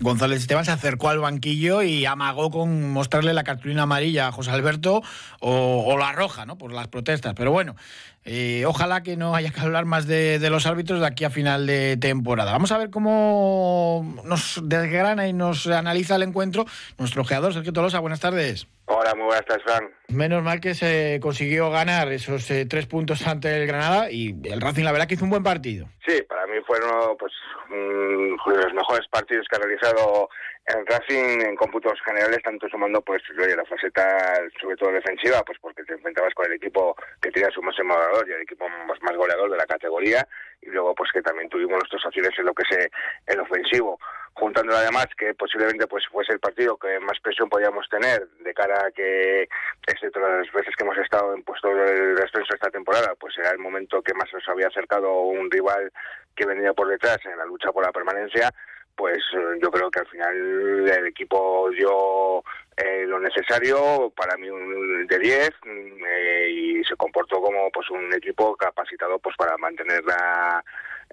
González 0.00 0.40
Esteban 0.40 0.64
se 0.64 0.70
acercó 0.70 1.10
al 1.10 1.18
banquillo 1.18 1.82
y 1.82 2.06
amagó 2.06 2.50
con 2.50 2.90
mostrarle 2.90 3.34
la 3.34 3.44
cartulina 3.44 3.82
amarilla 3.82 4.28
a 4.28 4.32
José 4.32 4.50
Alberto 4.50 5.02
o, 5.40 5.96
la 5.98 6.12
roja, 6.12 6.46
¿no? 6.46 6.56
Por 6.56 6.72
las 6.72 6.88
protestas. 6.88 7.34
Pero 7.36 7.52
bueno, 7.52 7.76
eh, 8.24 8.64
ojalá 8.66 9.02
que 9.02 9.16
no 9.16 9.34
haya 9.34 9.50
que 9.50 9.60
hablar 9.60 9.84
más 9.84 10.06
de, 10.06 10.38
los 10.48 10.66
árbitros 10.66 11.00
de 11.00 11.06
aquí 11.06 11.24
a 11.24 11.30
final 11.30 11.66
de 11.66 11.96
temporada. 11.96 12.52
Vamos 12.52 12.70
a 12.70 12.78
ver 12.78 12.90
cómo 12.90 14.22
nos 14.24 14.60
desgrana 14.62 15.26
y 15.26 15.32
nos 15.32 15.66
analiza 15.66 16.16
el 16.16 16.22
encuentro 16.22 16.64
nuestro 16.98 17.22
ojeador, 17.22 17.52
Sergio 17.52 17.72
Tolosa. 17.72 17.98
Buenas 17.98 18.20
tardes. 18.20 18.66
Hola, 18.86 19.14
muy 19.14 19.24
buenas 19.24 19.44
tardes, 19.44 19.64
Fran. 19.64 19.90
Menos 20.08 20.42
mal 20.42 20.60
que 20.60 20.74
se 20.74 21.18
consiguió 21.20 21.70
ganar 21.70 22.12
esos 22.12 22.48
eh, 22.50 22.66
tres 22.66 22.86
puntos 22.86 23.26
ante 23.26 23.56
el 23.56 23.66
Granada 23.66 24.10
y 24.10 24.36
el 24.44 24.60
Racing, 24.60 24.84
la 24.84 24.92
verdad, 24.92 25.06
que 25.08 25.14
hizo 25.14 25.24
un 25.24 25.30
buen 25.30 25.42
partido. 25.42 25.88
Sí, 26.06 26.22
para 26.28 26.46
mí 26.46 26.58
fueron 26.66 27.16
pues, 27.16 27.32
los 27.70 28.74
mejores 28.74 29.06
partidos 29.08 29.46
que 29.48 29.56
ha 29.56 29.60
realizado 29.60 30.28
el 30.66 30.86
Racing 30.86 31.40
en 31.42 31.56
cómputos 31.56 32.00
generales, 32.04 32.40
tanto 32.42 32.68
sumando 32.68 33.00
pues 33.02 33.22
la 33.36 33.64
faceta, 33.64 34.40
sobre 34.60 34.76
todo 34.76 34.92
defensiva, 34.92 35.42
pues 35.44 35.58
porque 35.60 35.82
te 35.82 35.94
enfrentabas 35.94 36.32
con 36.34 36.46
el 36.46 36.52
equipo 36.52 36.96
que 37.20 37.30
tenía 37.30 37.50
su 37.50 37.60
máximo 37.62 37.94
goleador 37.94 38.28
y 38.28 38.32
el 38.32 38.42
equipo 38.42 38.68
más, 38.68 39.16
goleador 39.16 39.50
de 39.50 39.56
la 39.56 39.66
categoría, 39.66 40.26
y 40.60 40.70
luego 40.70 40.94
pues 40.94 41.10
que 41.12 41.22
también 41.22 41.48
tuvimos 41.48 41.78
nuestras 41.78 42.06
opciones 42.06 42.30
en 42.38 42.46
lo 42.46 42.54
que 42.54 42.62
es 42.62 42.88
el 43.26 43.40
ofensivo. 43.40 43.98
Juntándolo 44.34 44.78
además 44.78 45.06
que 45.18 45.34
posiblemente 45.34 45.86
pues 45.86 46.06
fuese 46.06 46.32
el 46.32 46.40
partido 46.40 46.78
que 46.78 46.98
más 47.00 47.18
presión 47.20 47.50
podíamos 47.50 47.86
tener 47.90 48.26
de 48.28 48.54
cara 48.54 48.86
a 48.86 48.90
que 48.90 49.48
excepto 49.86 50.20
las 50.20 50.50
veces 50.52 50.74
que 50.74 50.84
hemos 50.84 50.96
estado 50.96 51.34
en 51.34 51.42
puesto 51.42 51.68
del 51.68 52.14
descenso 52.14 52.54
esta 52.54 52.70
temporada 52.70 53.14
pues 53.20 53.36
era 53.36 53.50
el 53.50 53.58
momento 53.58 54.00
que 54.00 54.14
más 54.14 54.32
nos 54.32 54.48
había 54.48 54.68
acercado 54.68 55.20
un 55.20 55.50
rival 55.50 55.92
que 56.34 56.46
venía 56.46 56.72
por 56.72 56.88
detrás 56.88 57.18
en 57.26 57.36
la 57.36 57.44
lucha 57.44 57.72
por 57.72 57.84
la 57.84 57.92
permanencia 57.92 58.50
pues 58.96 59.18
eh, 59.34 59.58
yo 59.62 59.70
creo 59.70 59.90
que 59.90 60.00
al 60.00 60.06
final 60.06 60.88
el 60.88 61.06
equipo 61.06 61.70
dio 61.70 62.44
eh, 62.76 63.04
lo 63.06 63.20
necesario 63.20 64.10
para 64.16 64.36
mí 64.36 64.48
un 64.48 65.06
de 65.06 65.18
10 65.18 65.50
mm, 65.64 66.04
eh, 66.06 66.50
y 66.50 66.84
se 66.84 66.96
comportó 66.96 67.40
como 67.40 67.70
pues 67.70 67.90
un 67.90 68.12
equipo 68.14 68.56
capacitado 68.56 69.18
pues 69.18 69.36
para 69.36 69.56
mantener 69.58 70.04
la 70.04 70.64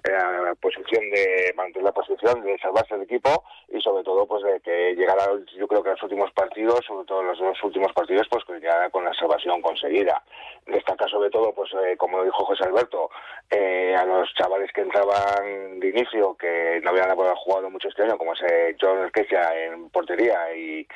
la 0.04 0.54
posición 0.54 1.10
de 1.10 1.52
mantener 1.56 1.84
la 1.84 1.92
posición, 1.92 2.42
de 2.42 2.58
salvarse 2.58 2.94
el 2.94 3.02
equipo 3.02 3.44
y 3.68 3.80
sobre 3.80 4.02
todo 4.02 4.26
pues 4.26 4.42
de 4.42 4.60
que 4.60 4.94
llegara 4.94 5.24
yo 5.56 5.68
creo 5.68 5.82
que 5.82 5.90
los 5.90 6.02
últimos 6.02 6.30
partidos, 6.32 6.80
sobre 6.86 7.06
todo 7.06 7.22
los 7.22 7.38
dos 7.38 7.62
últimos 7.62 7.92
partidos, 7.92 8.26
pues 8.30 8.44
que 8.44 8.54
llegara 8.54 8.90
con 8.90 9.04
la 9.04 9.14
salvación 9.14 9.60
conseguida. 9.62 10.22
Destaca 10.66 11.06
sobre 11.08 11.30
todo, 11.30 11.52
pues 11.52 11.70
eh, 11.84 11.96
como 11.96 12.22
dijo 12.24 12.44
José 12.44 12.64
Alberto, 12.64 13.10
eh, 13.50 13.94
a 13.96 14.04
los 14.04 14.32
chavales 14.34 14.72
que 14.72 14.82
entraban 14.82 15.80
de 15.80 15.88
inicio, 15.88 16.36
que 16.36 16.80
no 16.82 16.90
habían 16.90 17.14
jugado 17.14 17.70
mucho 17.70 17.88
este 17.88 18.02
año, 18.02 18.18
como 18.18 18.32
es 18.34 18.42
eh, 18.42 18.76
John 18.80 19.04
Esquecia 19.04 19.50
en 19.54 19.90
portería 19.90 20.54
y, 20.54 20.86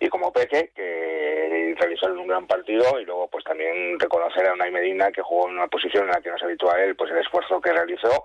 y 0.00 0.08
como 0.08 0.32
Peque, 0.32 0.70
que 0.74 1.74
realizaron 1.78 2.18
un 2.18 2.28
gran 2.28 2.46
partido 2.46 3.00
y 3.00 3.04
luego 3.04 3.28
pues 3.28 3.44
también 3.44 3.98
reconocer 3.98 4.46
a 4.46 4.52
Unai 4.52 4.70
Medina 4.70 5.10
que 5.10 5.22
jugó 5.22 5.48
en 5.48 5.56
una 5.56 5.68
posición 5.68 6.04
en 6.04 6.10
la 6.10 6.20
que 6.20 6.30
no 6.30 6.38
se 6.38 6.44
habitúa 6.44 6.80
él, 6.82 6.96
pues 6.96 7.10
el 7.10 7.18
esfuerzo 7.18 7.60
que 7.60 7.72
realizó 7.72 8.24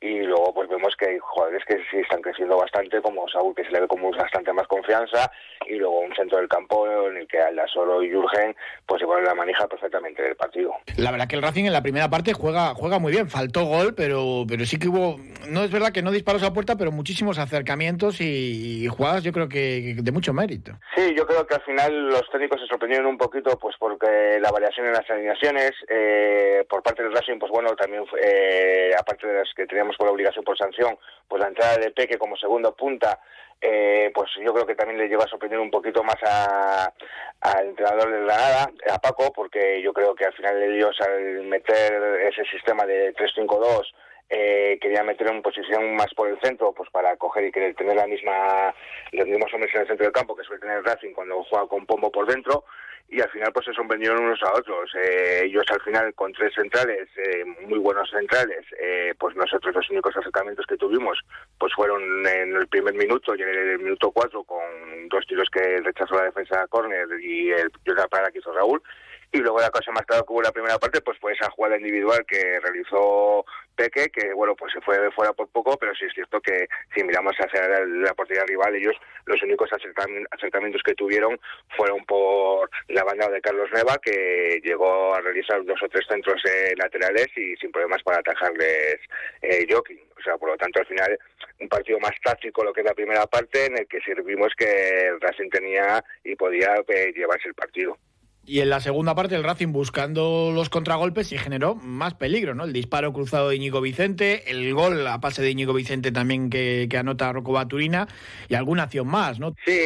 y 0.00 0.20
luego 0.20 0.54
pues 0.54 0.68
vemos 0.68 0.94
que 0.96 1.10
hay 1.10 1.18
jugadores 1.18 1.62
que 1.66 1.76
sí 1.90 1.98
están 1.98 2.22
creciendo 2.22 2.56
bastante, 2.56 3.02
como 3.02 3.28
Saúl 3.28 3.54
que 3.54 3.64
se 3.64 3.70
le 3.70 3.80
ve 3.80 3.88
como 3.88 4.10
bastante 4.10 4.52
más 4.52 4.66
confianza, 4.66 5.30
y 5.66 5.74
luego 5.74 6.00
un 6.00 6.14
centro 6.14 6.38
del 6.38 6.48
campo 6.48 6.86
en 6.86 7.18
el 7.18 7.28
que 7.28 7.40
Aldasoro 7.40 8.02
y 8.02 8.12
Jurgen 8.12 8.54
pues 8.86 9.02
igual 9.02 9.24
la 9.24 9.34
maneja 9.34 9.66
perfectamente 9.66 10.22
del 10.22 10.36
partido. 10.36 10.74
La 10.96 11.10
verdad 11.10 11.28
que 11.28 11.36
el 11.36 11.42
Racing 11.42 11.64
en 11.64 11.72
la 11.72 11.82
primera 11.82 12.08
parte 12.08 12.32
juega 12.32 12.74
juega 12.74 12.98
muy 12.98 13.12
bien, 13.12 13.28
faltó 13.28 13.64
gol, 13.64 13.94
pero 13.94 14.44
pero 14.48 14.64
sí 14.64 14.78
que 14.78 14.88
hubo, 14.88 15.18
no 15.48 15.62
es 15.62 15.70
verdad 15.70 15.92
que 15.92 16.02
no 16.02 16.10
disparó 16.10 16.38
a 16.46 16.52
puerta, 16.52 16.76
pero 16.76 16.92
muchísimos 16.92 17.38
acercamientos 17.38 18.20
y, 18.20 18.86
jugadas 18.88 19.22
yo 19.24 19.32
creo 19.32 19.48
que 19.48 19.96
de 19.98 20.12
mucho 20.12 20.32
mérito. 20.32 20.72
Sí, 20.94 21.14
yo 21.16 21.26
creo 21.26 21.46
que 21.46 21.56
al 21.56 21.62
final 21.62 22.08
los 22.08 22.30
técnicos 22.30 22.60
se 22.60 22.66
sorprendieron 22.66 23.06
un 23.06 23.18
poquito 23.18 23.58
pues 23.58 23.76
porque 23.78 24.38
la 24.40 24.50
variación 24.50 24.86
en 24.86 24.92
las 24.92 25.08
alineaciones 25.10 25.72
eh, 25.88 26.64
por 26.68 26.82
parte 26.82 27.02
del 27.02 27.12
Racing 27.12 27.38
pues 27.38 27.50
bueno 27.50 27.74
también 27.76 28.04
eh, 28.22 28.90
aparte 28.98 29.26
de 29.26 29.38
las 29.40 29.48
que 29.54 29.66
teníamos 29.66 29.87
por 29.96 30.06
la 30.06 30.12
obligación 30.12 30.44
por 30.44 30.58
sanción, 30.58 30.98
pues 31.26 31.42
la 31.42 31.48
entrada 31.48 31.76
de 31.76 31.90
Peque 31.90 32.18
como 32.18 32.36
segundo 32.36 32.74
punta, 32.74 33.20
eh, 33.60 34.10
pues 34.14 34.30
yo 34.44 34.52
creo 34.52 34.66
que 34.66 34.74
también 34.74 34.98
le 34.98 35.08
lleva 35.08 35.24
a 35.24 35.28
sorprender 35.28 35.58
un 35.58 35.70
poquito 35.70 36.02
más 36.04 36.16
al 37.40 37.66
entrenador 37.66 38.10
de 38.12 38.24
Granada, 38.24 38.70
a 38.90 38.98
Paco, 38.98 39.32
porque 39.32 39.82
yo 39.82 39.92
creo 39.92 40.14
que 40.14 40.26
al 40.26 40.32
final 40.32 40.62
ellos 40.62 40.96
al 41.00 41.42
meter 41.44 42.20
ese 42.22 42.44
sistema 42.44 42.86
de 42.86 43.14
3-5-2 43.14 43.92
eh, 44.30 44.78
quería 44.80 45.02
meter 45.02 45.28
en 45.28 45.42
posición 45.42 45.96
más 45.96 46.12
por 46.14 46.28
el 46.28 46.38
centro, 46.40 46.72
pues 46.72 46.90
para 46.90 47.16
coger 47.16 47.46
y 47.46 47.52
querer 47.52 47.74
tener 47.74 47.96
la 47.96 48.06
misma, 48.06 48.74
los 49.12 49.26
mismos 49.26 49.52
hombres 49.54 49.74
en 49.74 49.80
el 49.80 49.86
centro 49.86 50.04
del 50.04 50.12
campo 50.12 50.36
que 50.36 50.44
suele 50.44 50.60
tener 50.60 50.84
Racing 50.84 51.14
cuando 51.14 51.42
juega 51.44 51.66
con 51.66 51.86
Pombo 51.86 52.12
por 52.12 52.26
dentro, 52.26 52.64
y 53.10 53.20
al 53.20 53.30
final 53.30 53.50
pues 53.52 53.66
se 53.66 53.72
sorprendieron 53.72 54.22
unos 54.22 54.42
a 54.42 54.52
otros. 54.52 54.90
Eh, 54.94 55.42
ellos 55.44 55.64
al 55.70 55.80
final 55.80 56.12
con 56.14 56.32
tres 56.32 56.52
centrales, 56.54 57.08
eh, 57.16 57.44
muy 57.66 57.78
buenos 57.78 58.10
centrales, 58.10 58.64
eh, 58.80 59.14
pues 59.18 59.34
nosotros 59.34 59.74
los 59.74 59.90
únicos 59.90 60.16
acercamientos 60.16 60.66
que 60.66 60.76
tuvimos 60.76 61.18
pues 61.58 61.72
fueron 61.74 62.02
en 62.26 62.54
el 62.54 62.68
primer 62.68 62.94
minuto 62.94 63.34
y 63.34 63.42
en 63.42 63.48
el 63.48 63.78
minuto 63.78 64.10
cuatro 64.10 64.44
con 64.44 64.60
dos 65.08 65.26
tiros 65.26 65.48
que 65.50 65.80
rechazó 65.80 66.16
la 66.16 66.24
defensa 66.24 66.60
de 66.60 66.68
córner 66.68 67.06
y 67.20 67.50
el 67.50 67.72
la 67.84 68.06
para 68.08 68.30
que 68.30 68.38
hizo 68.38 68.52
Raúl 68.52 68.82
y 69.32 69.38
luego 69.38 69.60
la 69.60 69.70
cosa 69.70 69.92
más 69.92 70.06
clara 70.06 70.22
que 70.22 70.32
hubo 70.32 70.40
en 70.40 70.46
la 70.46 70.52
primera 70.52 70.78
parte 70.78 71.00
pues 71.00 71.18
fue 71.18 71.32
esa 71.32 71.50
jugada 71.50 71.76
individual 71.76 72.24
que 72.26 72.60
realizó 72.60 73.44
Peque, 73.76 74.08
que 74.08 74.32
bueno, 74.32 74.56
pues 74.56 74.72
se 74.72 74.80
fue 74.80 75.10
fuera 75.12 75.32
por 75.32 75.48
poco, 75.48 75.76
pero 75.76 75.94
sí 75.94 76.06
es 76.06 76.14
cierto 76.14 76.40
que 76.40 76.66
si 76.94 77.04
miramos 77.04 77.34
hacia 77.38 77.68
la, 77.86 78.14
portería 78.14 78.44
rival, 78.44 78.74
ellos 78.74 78.96
los 79.26 79.40
únicos 79.42 79.70
acercamientos 79.72 80.82
que 80.82 80.94
tuvieron 80.94 81.38
fueron 81.76 82.04
por 82.06 82.68
la 82.88 83.04
banda 83.04 83.28
de 83.28 83.40
Carlos 83.40 83.70
Neva, 83.72 83.98
que 84.02 84.60
llegó 84.64 85.14
a 85.14 85.20
realizar 85.20 85.64
dos 85.64 85.80
o 85.82 85.88
tres 85.88 86.06
centros 86.08 86.42
eh, 86.44 86.74
laterales 86.76 87.28
y 87.36 87.54
sin 87.56 87.70
problemas 87.70 88.02
para 88.02 88.18
atajarles 88.18 88.96
eh, 89.42 89.66
joking. 89.70 90.00
O 90.18 90.22
sea, 90.22 90.36
por 90.36 90.50
lo 90.50 90.56
tanto, 90.56 90.80
al 90.80 90.86
final, 90.86 91.18
un 91.60 91.68
partido 91.68 92.00
más 92.00 92.12
táctico 92.24 92.64
lo 92.64 92.72
que 92.72 92.80
es 92.80 92.86
la 92.86 92.94
primera 92.94 93.26
parte, 93.26 93.66
en 93.66 93.78
el 93.78 93.86
que 93.86 94.00
servimos 94.00 94.52
que 94.56 95.12
Racing 95.20 95.50
tenía 95.50 96.02
y 96.24 96.34
podía 96.34 96.74
eh, 96.88 97.12
llevarse 97.14 97.48
el 97.48 97.54
partido. 97.54 97.96
Y 98.48 98.60
en 98.60 98.70
la 98.70 98.80
segunda 98.80 99.14
parte 99.14 99.34
el 99.34 99.44
Racing 99.44 99.72
buscando 99.72 100.50
los 100.54 100.70
contragolpes 100.70 101.32
y 101.32 101.36
generó 101.36 101.74
más 101.74 102.14
peligro, 102.14 102.54
¿no? 102.54 102.64
El 102.64 102.72
disparo 102.72 103.12
cruzado 103.12 103.50
de 103.50 103.56
Íñigo 103.56 103.82
Vicente, 103.82 104.50
el 104.50 104.72
gol 104.72 105.06
a 105.06 105.20
pase 105.20 105.42
de 105.42 105.50
Íñigo 105.50 105.74
Vicente 105.74 106.12
también 106.12 106.48
que, 106.48 106.88
anota 106.98 107.30
Rocco 107.30 107.52
Baturina 107.52 108.08
y 108.48 108.54
alguna 108.54 108.84
acción 108.84 109.06
más, 109.06 109.38
¿no? 109.38 109.54
Sí, 109.66 109.78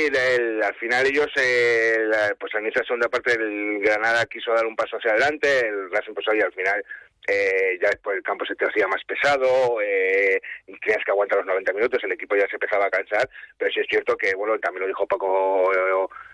al 0.64 0.74
final 0.76 1.04
ellos, 1.06 1.26
eh, 1.34 1.98
pues 2.38 2.54
en 2.54 2.66
esa 2.66 2.84
segunda 2.84 3.08
parte 3.08 3.32
el 3.32 3.80
Granada 3.80 4.24
quiso 4.26 4.52
dar 4.54 4.64
un 4.64 4.76
paso 4.76 4.96
hacia 4.96 5.10
adelante, 5.10 5.66
el 5.66 5.90
Racing 5.90 6.14
pues 6.14 6.28
ahí 6.28 6.40
al 6.40 6.52
final 6.52 6.84
eh, 7.28 7.78
ya 7.80 7.88
después 7.88 8.16
el 8.16 8.22
campo 8.22 8.44
se 8.44 8.54
te 8.56 8.66
hacía 8.66 8.88
más 8.88 9.02
pesado, 9.04 9.80
eh, 9.80 10.40
tenías 10.66 11.04
que 11.04 11.10
aguantar 11.12 11.38
los 11.38 11.46
90 11.46 11.72
minutos, 11.72 12.02
el 12.02 12.12
equipo 12.12 12.34
ya 12.34 12.48
se 12.48 12.56
empezaba 12.56 12.86
a 12.86 12.90
cansar, 12.90 13.28
pero 13.56 13.70
sí 13.70 13.80
es 13.80 13.86
cierto 13.88 14.16
que, 14.16 14.34
bueno, 14.34 14.58
también 14.58 14.82
lo 14.82 14.88
dijo 14.88 15.06
Paco 15.06 15.70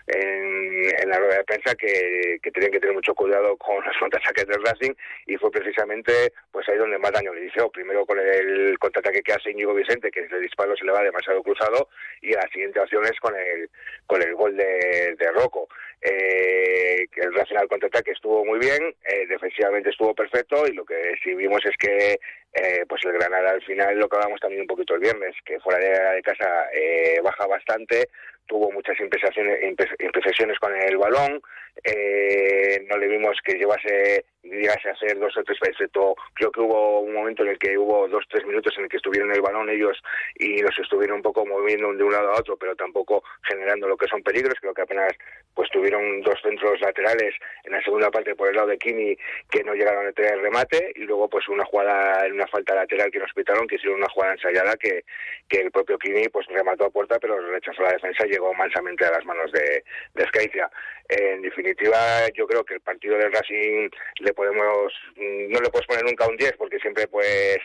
en, 0.06 1.08
la 1.08 1.18
rueda 1.18 1.38
de 1.38 1.44
prensa, 1.44 1.74
que, 1.74 2.38
que 2.42 2.50
tenían 2.50 2.72
que 2.72 2.80
tener 2.80 2.94
mucho 2.94 3.14
cuidado 3.14 3.56
con 3.58 3.84
los 3.84 3.96
contraataques 4.00 4.46
del 4.46 4.64
Racing, 4.64 4.94
y 5.26 5.36
fue 5.36 5.50
precisamente 5.50 6.32
pues 6.50 6.66
ahí 6.68 6.78
donde 6.78 6.98
más 6.98 7.12
daño 7.12 7.34
le 7.34 7.46
hizo, 7.46 7.70
primero 7.70 8.06
con 8.06 8.18
el 8.18 8.78
contraataque 8.78 9.22
que 9.22 9.32
hace 9.32 9.50
Íñigo 9.50 9.74
Vicente, 9.74 10.10
que 10.10 10.20
el 10.20 10.40
disparo 10.40 10.74
se 10.76 10.84
le 10.84 10.92
va 10.92 11.02
demasiado 11.02 11.42
cruzado, 11.42 11.88
y 12.22 12.32
la 12.32 12.48
siguiente 12.52 12.80
opción 12.80 13.04
es 13.04 13.18
con 13.20 13.34
el, 13.36 13.68
con 14.06 14.22
el 14.22 14.34
gol 14.34 14.56
de, 14.56 15.14
de 15.18 15.32
Rocco. 15.32 15.68
Eh, 16.00 17.06
que 17.12 17.20
el 17.20 17.34
Racing 17.34 17.56
al 17.56 17.68
contraataque 17.68 18.12
estuvo 18.12 18.44
muy 18.44 18.58
bien, 18.60 18.94
eh, 19.04 19.26
defensivamente 19.28 19.90
estuvo 19.90 20.14
perfecto 20.14 20.66
y 20.66 20.72
lo 20.72 20.84
que 20.84 21.14
sí 21.22 21.34
vimos 21.34 21.60
es 21.64 21.76
que 21.76 22.20
eh, 22.52 22.84
pues 22.88 23.04
el 23.04 23.12
Granada 23.12 23.50
al 23.50 23.62
final 23.62 23.98
lo 23.98 24.08
que 24.08 24.16
hablamos 24.16 24.40
también 24.40 24.62
un 24.62 24.66
poquito 24.66 24.94
el 24.94 25.00
viernes, 25.00 25.34
que 25.44 25.60
fuera 25.60 25.78
de, 25.78 26.22
casa 26.22 26.68
eh, 26.72 27.20
baja 27.22 27.46
bastante, 27.46 28.08
tuvo 28.46 28.72
muchas 28.72 28.96
imprecisiones 29.00 30.58
con 30.58 30.74
el 30.74 30.96
balón, 30.96 31.40
eh, 31.84 32.84
no 32.88 32.96
le 32.96 33.08
vimos 33.08 33.36
que 33.44 33.54
llevase 33.54 34.24
llegase 34.42 34.88
a 34.88 34.92
hacer 34.92 35.18
dos 35.18 35.36
o 35.36 35.44
tres 35.44 35.58
excepto 35.62 36.16
creo 36.32 36.50
que 36.50 36.60
hubo 36.60 37.00
un 37.00 37.12
momento 37.12 37.42
en 37.42 37.50
el 37.50 37.58
que 37.58 37.76
hubo 37.76 38.08
dos 38.08 38.24
tres 38.28 38.46
minutos 38.46 38.72
en 38.76 38.84
el 38.84 38.88
que 38.88 38.96
estuvieron 38.96 39.30
el 39.32 39.42
balón 39.42 39.68
ellos 39.68 40.00
y 40.36 40.60
los 40.62 40.76
estuvieron 40.78 41.16
un 41.16 41.22
poco 41.22 41.44
moviendo 41.44 41.92
de 41.92 42.02
un 42.02 42.12
lado 42.12 42.32
a 42.32 42.38
otro 42.38 42.56
pero 42.56 42.74
tampoco 42.74 43.22
generando 43.42 43.88
lo 43.88 43.96
que 43.96 44.08
son 44.08 44.22
peligros 44.22 44.54
creo 44.60 44.72
que 44.72 44.82
apenas 44.82 45.12
pues 45.54 45.68
tuvieron 45.70 46.22
dos 46.22 46.40
centros 46.42 46.80
laterales 46.80 47.34
en 47.64 47.72
la 47.72 47.82
segunda 47.82 48.10
parte 48.10 48.34
por 48.34 48.48
el 48.48 48.56
lado 48.56 48.68
de 48.68 48.78
Kini 48.78 49.16
que 49.50 49.62
no 49.64 49.74
llegaron 49.74 50.06
a 50.06 50.12
tener 50.12 50.38
remate 50.40 50.92
y 50.94 51.00
luego 51.00 51.28
pues 51.28 51.46
una 51.48 51.64
jugada 51.64 52.26
en 52.26 52.37
una 52.38 52.46
falta 52.46 52.74
lateral 52.74 53.10
que 53.10 53.18
nos 53.18 53.32
pitaron 53.32 53.66
que 53.66 53.74
hicieron 53.74 53.98
una 53.98 54.08
jugada 54.08 54.34
ensayada 54.34 54.76
que, 54.76 55.04
que 55.48 55.60
el 55.60 55.70
propio 55.70 55.98
Kini 55.98 56.28
pues 56.28 56.46
remató 56.46 56.86
a 56.86 56.90
puerta 56.90 57.18
pero 57.18 57.38
rechazó 57.50 57.82
la 57.82 57.92
defensa 57.92 58.26
y 58.26 58.30
llegó 58.30 58.54
mansamente 58.54 59.04
a 59.04 59.10
las 59.10 59.24
manos 59.24 59.50
de, 59.52 59.82
de 60.14 60.68
En 61.08 61.42
definitiva 61.42 61.98
yo 62.34 62.46
creo 62.46 62.64
que 62.64 62.74
el 62.74 62.80
partido 62.80 63.16
del 63.16 63.32
Racing 63.32 63.88
le 64.20 64.32
podemos 64.32 64.92
mm, 65.16 65.50
no 65.50 65.60
le 65.60 65.70
puedes 65.70 65.86
poner 65.86 66.04
nunca 66.04 66.28
un 66.28 66.36
10 66.36 66.56
porque 66.56 66.78
siempre 66.78 67.08
pues 67.08 67.58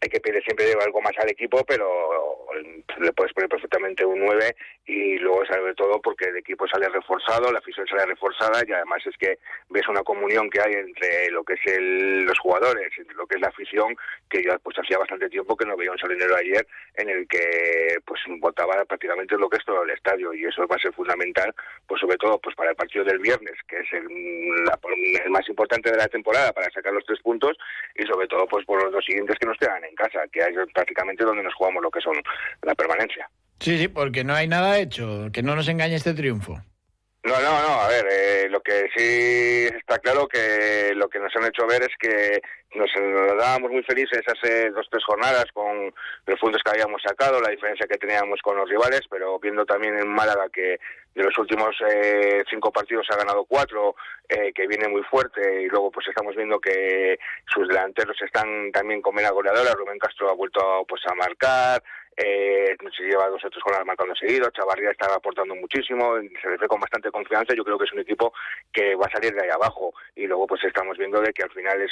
hay 0.00 0.08
que 0.08 0.20
pedir 0.20 0.42
siempre 0.42 0.72
algo 0.84 1.00
más 1.02 1.12
al 1.18 1.30
equipo 1.30 1.64
pero 1.64 2.46
le 2.98 3.12
puedes 3.12 3.32
poner 3.32 3.48
perfectamente 3.48 4.04
un 4.04 4.20
9 4.20 4.56
y 4.86 5.18
luego 5.18 5.44
sobre 5.46 5.74
todo 5.74 6.00
porque 6.00 6.26
el 6.26 6.36
equipo 6.36 6.66
sale 6.68 6.88
reforzado 6.88 7.52
la 7.52 7.58
afición 7.58 7.86
sale 7.86 8.06
reforzada 8.06 8.62
y 8.66 8.72
además 8.72 9.02
es 9.06 9.16
que 9.18 9.38
ves 9.68 9.86
una 9.88 10.02
comunión 10.02 10.48
que 10.48 10.60
hay 10.60 10.74
entre 10.74 11.30
lo 11.30 11.44
que 11.44 11.54
es 11.54 11.66
el, 11.66 12.24
los 12.24 12.38
jugadores 12.38 12.90
entre 12.96 13.16
lo 13.16 13.26
que 13.26 13.36
es 13.36 13.40
la 13.40 13.48
afición 13.48 13.96
que 14.28 14.42
yo 14.42 14.58
pues 14.60 14.76
hacía 14.78 14.98
bastante 14.98 15.28
tiempo 15.28 15.56
que 15.56 15.66
no 15.66 15.76
veía 15.76 15.92
un 15.92 15.98
salinero 15.98 16.36
ayer 16.36 16.66
en 16.94 17.08
el 17.08 17.26
que 17.28 17.96
pues 18.04 18.20
votaba 18.40 18.84
prácticamente 18.84 19.36
lo 19.36 19.48
que 19.48 19.58
es 19.58 19.64
todo 19.64 19.82
el 19.82 19.90
estadio 19.90 20.34
y 20.34 20.44
eso 20.44 20.66
va 20.66 20.76
a 20.76 20.80
ser 20.80 20.92
fundamental 20.92 21.54
pues 21.86 22.00
sobre 22.00 22.16
todo 22.16 22.38
pues 22.38 22.54
para 22.56 22.70
el 22.70 22.76
partido 22.76 23.04
del 23.04 23.18
viernes 23.18 23.54
que 23.68 23.78
es 23.80 23.92
el, 23.92 24.06
el 25.24 25.30
más 25.30 25.48
importante 25.48 25.90
de 25.90 25.96
la 25.96 26.08
temporada 26.08 26.52
para 26.52 26.70
sacar 26.70 26.92
los 26.92 27.04
tres 27.04 27.20
puntos 27.20 27.56
y 27.94 28.06
sobre 28.06 28.26
todo 28.26 28.46
pues 28.46 28.64
por 28.66 28.82
los 28.82 28.92
dos 28.92 29.04
siguientes 29.04 29.36
que 29.38 29.46
nos 29.46 29.58
quedan 29.58 29.84
en 29.84 29.94
casa, 29.94 30.20
que 30.32 30.40
es 30.40 30.72
prácticamente 30.72 31.24
donde 31.24 31.42
nos 31.42 31.54
jugamos 31.54 31.82
lo 31.82 31.90
que 31.90 32.00
son 32.00 32.16
la 32.62 32.74
permanencia. 32.74 33.28
Sí, 33.60 33.78
sí, 33.78 33.88
porque 33.88 34.24
no 34.24 34.34
hay 34.34 34.48
nada 34.48 34.78
hecho, 34.78 35.28
que 35.32 35.42
no 35.42 35.54
nos 35.54 35.68
engañe 35.68 35.94
este 35.94 36.14
triunfo. 36.14 36.60
No, 37.24 37.40
no, 37.40 37.62
no, 37.62 37.80
a 37.80 37.88
ver, 37.88 38.06
eh, 38.12 38.48
lo 38.50 38.60
que 38.60 38.86
sí 38.94 39.74
está 39.74 39.98
claro 39.98 40.28
que 40.28 40.92
lo 40.94 41.08
que 41.08 41.18
nos 41.18 41.34
han 41.36 41.46
hecho 41.46 41.66
ver 41.66 41.82
es 41.82 41.96
que 41.98 42.42
nos, 42.74 42.90
dábamos 43.38 43.70
muy 43.70 43.82
felices 43.82 44.22
hace 44.26 44.70
dos 44.70 44.86
tres 44.90 45.04
jornadas 45.04 45.46
con 45.52 45.92
los 46.26 46.40
puntos 46.40 46.62
que 46.62 46.70
habíamos 46.70 47.02
sacado, 47.02 47.40
la 47.40 47.50
diferencia 47.50 47.86
que 47.86 47.98
teníamos 47.98 48.40
con 48.42 48.56
los 48.56 48.68
rivales, 48.68 49.02
pero 49.10 49.38
viendo 49.38 49.64
también 49.64 49.98
en 49.98 50.08
Málaga 50.08 50.48
que 50.52 50.78
de 51.14 51.22
los 51.22 51.36
últimos 51.38 51.76
eh, 51.88 52.42
cinco 52.50 52.72
partidos 52.72 53.06
ha 53.10 53.16
ganado 53.16 53.44
cuatro, 53.44 53.94
eh, 54.28 54.52
que 54.52 54.66
viene 54.66 54.88
muy 54.88 55.02
fuerte 55.04 55.62
y 55.62 55.68
luego 55.68 55.90
pues 55.90 56.08
estamos 56.08 56.34
viendo 56.34 56.58
que 56.58 57.18
sus 57.46 57.68
delanteros 57.68 58.20
están 58.20 58.72
también 58.72 59.00
con 59.00 59.14
mera 59.14 59.30
goleadora, 59.30 59.74
Rubén 59.74 59.98
Castro 59.98 60.30
ha 60.30 60.34
vuelto 60.34 60.84
pues 60.88 61.02
a 61.06 61.14
marcar, 61.14 61.82
eh, 62.16 62.76
se 62.96 63.02
lleva 63.04 63.28
dos 63.28 63.44
o 63.44 63.50
tres 63.50 63.62
jornadas 63.62 63.86
marcando 63.86 64.14
seguido, 64.14 64.50
Chavarría 64.50 64.90
está 64.90 65.12
aportando 65.14 65.54
muchísimo, 65.54 66.14
se 66.40 66.48
le 66.48 66.56
ve 66.56 66.68
con 66.68 66.80
bastante 66.80 67.10
confianza, 67.10 67.54
yo 67.54 67.64
creo 67.64 67.78
que 67.78 67.84
es 67.84 67.92
un 67.92 68.00
equipo 68.00 68.32
que 68.72 68.94
va 68.94 69.06
a 69.06 69.10
salir 69.10 69.34
de 69.34 69.42
ahí 69.42 69.50
abajo 69.50 69.92
y 70.14 70.26
luego 70.26 70.46
pues 70.46 70.62
estamos 70.64 70.96
viendo 70.96 71.20
de 71.20 71.32
que 71.32 71.42
al 71.42 71.50
final 71.50 71.80
es, 71.82 71.90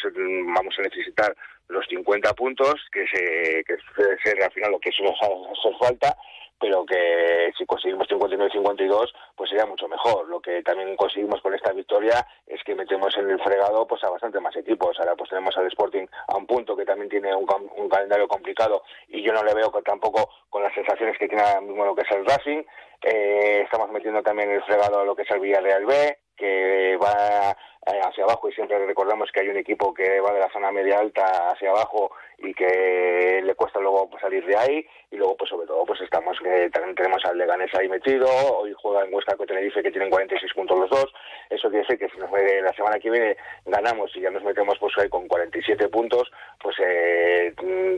vamos 0.55 0.72
a 0.79 0.83
necesitar 0.83 1.35
los 1.69 1.87
50 1.87 2.33
puntos, 2.35 2.75
que 2.93 3.07
se 3.07 3.65
que 3.65 3.77
se, 4.23 4.43
al 4.45 4.53
final 4.53 4.73
lo 4.73 4.81
que 4.81 4.91
eso 4.91 5.03
nos 5.03 5.19
hace 5.21 5.79
falta 5.79 6.17
pero 6.63 6.87
que 6.87 7.51
si 7.59 7.67
conseguimos 7.67 8.07
59-52 8.09 9.11
pues 9.35 9.51
sería 9.51 9.67
mucho 9.67 9.89
mejor. 9.89 10.29
Lo 10.29 10.41
que 10.41 10.63
también 10.63 10.95
conseguimos 10.95 11.41
con 11.41 11.53
esta 11.55 11.73
victoria 11.73 12.25
es 12.47 12.63
que 12.63 12.77
metemos 12.77 13.17
en 13.19 13.29
el 13.29 13.41
fregado 13.41 13.85
pues 13.85 14.05
a 14.05 14.11
bastante 14.11 14.39
más 14.39 14.55
equipos. 14.55 14.97
Ahora 15.01 15.17
pues 15.17 15.29
tenemos 15.29 15.57
al 15.57 15.67
Sporting 15.67 16.07
a 16.29 16.37
un 16.37 16.47
punto 16.47 16.77
que 16.77 16.85
también 16.85 17.09
tiene 17.11 17.35
un, 17.35 17.47
calendario 17.91 18.29
complicado 18.29 18.85
y 19.09 19.23
yo 19.23 19.33
no 19.33 19.43
le 19.43 19.55
veo 19.55 19.73
tampoco 19.85 20.31
con 20.49 20.63
las 20.63 20.73
sensaciones 20.73 21.19
que 21.19 21.27
tiene 21.27 21.43
ahora 21.43 21.61
mismo 21.63 21.85
lo 21.85 21.97
que 21.97 22.03
es 22.03 22.11
el 22.13 22.25
Racing. 22.25 22.63
Eh, 23.03 23.63
estamos 23.65 23.91
metiendo 23.91 24.23
también 24.23 24.51
el 24.51 24.63
fregado 24.63 25.05
lo 25.05 25.17
que 25.17 25.23
es 25.23 25.31
el 25.31 25.41
Villarreal 25.41 25.87
B, 25.87 26.19
que 26.37 26.97
va 27.03 27.57
eh, 27.85 28.01
hacia 28.01 28.25
abajo 28.25 28.49
y 28.49 28.53
siempre 28.53 28.79
recordamos 28.87 29.31
que 29.33 29.41
hay 29.41 29.49
un 29.49 29.57
equipo 29.57 29.93
que 29.93 30.21
va 30.21 30.33
de 30.33 30.39
la 30.39 30.53
zona 30.53 30.71
media 30.71 31.01
alta 31.01 31.51
hacia 31.51 31.71
abajo 31.71 32.13
y 32.39 32.55
que 32.55 33.41
le 33.45 33.55
cuesta 33.55 33.81
luego 33.81 34.09
pues, 34.09 34.21
salir 34.21 34.47
de 34.47 34.57
ahí. 34.57 34.87
Y 35.11 35.17
luego 35.17 35.37
pues 35.37 35.51
sobre 35.51 35.67
todo 35.67 35.85
pues 35.85 36.01
estamos 36.01 36.39
que 36.39 36.71
también 36.71 36.95
tenemos 36.95 37.25
al 37.25 37.37
Leganés 37.37 37.75
ahí 37.75 37.89
metido. 37.89 38.27
Hoy 38.57 38.73
juega 38.81 39.05
en 39.05 39.13
Huesca 39.13 39.37
con 39.37 39.47
Tenerife 39.47 39.83
que 39.83 39.91
tienen 39.91 40.11
46 40.11 40.53
puntos 40.55 40.79
los 40.79 40.91
dos. 40.91 41.13
Eso 41.51 41.69
quiere 41.69 41.85
decir 41.87 41.99
que 41.99 42.09
si 42.09 42.19
nos, 42.19 42.31
la 42.31 42.73
semana 42.73 42.99
que 42.99 43.11
viene 43.11 43.37
ganamos 43.67 44.15
y 44.17 44.21
ya 44.21 44.31
nos 44.31 44.45
metemos 44.45 44.79
pues 44.79 44.93
ahí 44.99 45.09
con 45.09 45.27
47 45.27 45.89
puntos 45.89 46.31
pues 46.61 46.77
eh, 46.79 47.53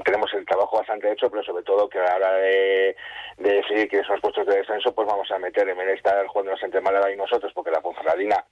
tenemos 0.04 0.32
el 0.34 0.46
trabajo 0.46 0.78
bastante 0.78 1.12
hecho 1.12 1.30
pero 1.30 1.42
sobre 1.42 1.62
todo 1.62 1.88
que 1.88 1.98
a 1.98 2.04
la 2.04 2.16
hora 2.16 2.32
de, 2.34 2.96
decidir 3.38 3.88
quiénes 3.88 4.06
son 4.06 4.16
los 4.16 4.22
puestos 4.22 4.46
de 4.46 4.56
descenso 4.56 4.93
pues 4.94 5.06
vamos 5.06 5.30
a 5.30 5.38
meter 5.38 5.68
en 5.68 5.76
vez 5.76 5.86
de 5.86 5.94
estar 5.94 6.26
jugando 6.26 6.54
entre 6.60 6.80
Málaga 6.80 7.10
y 7.10 7.16
nosotros 7.16 7.52
porque 7.54 7.70
la 7.70 7.80
Ponferradina 7.80 8.44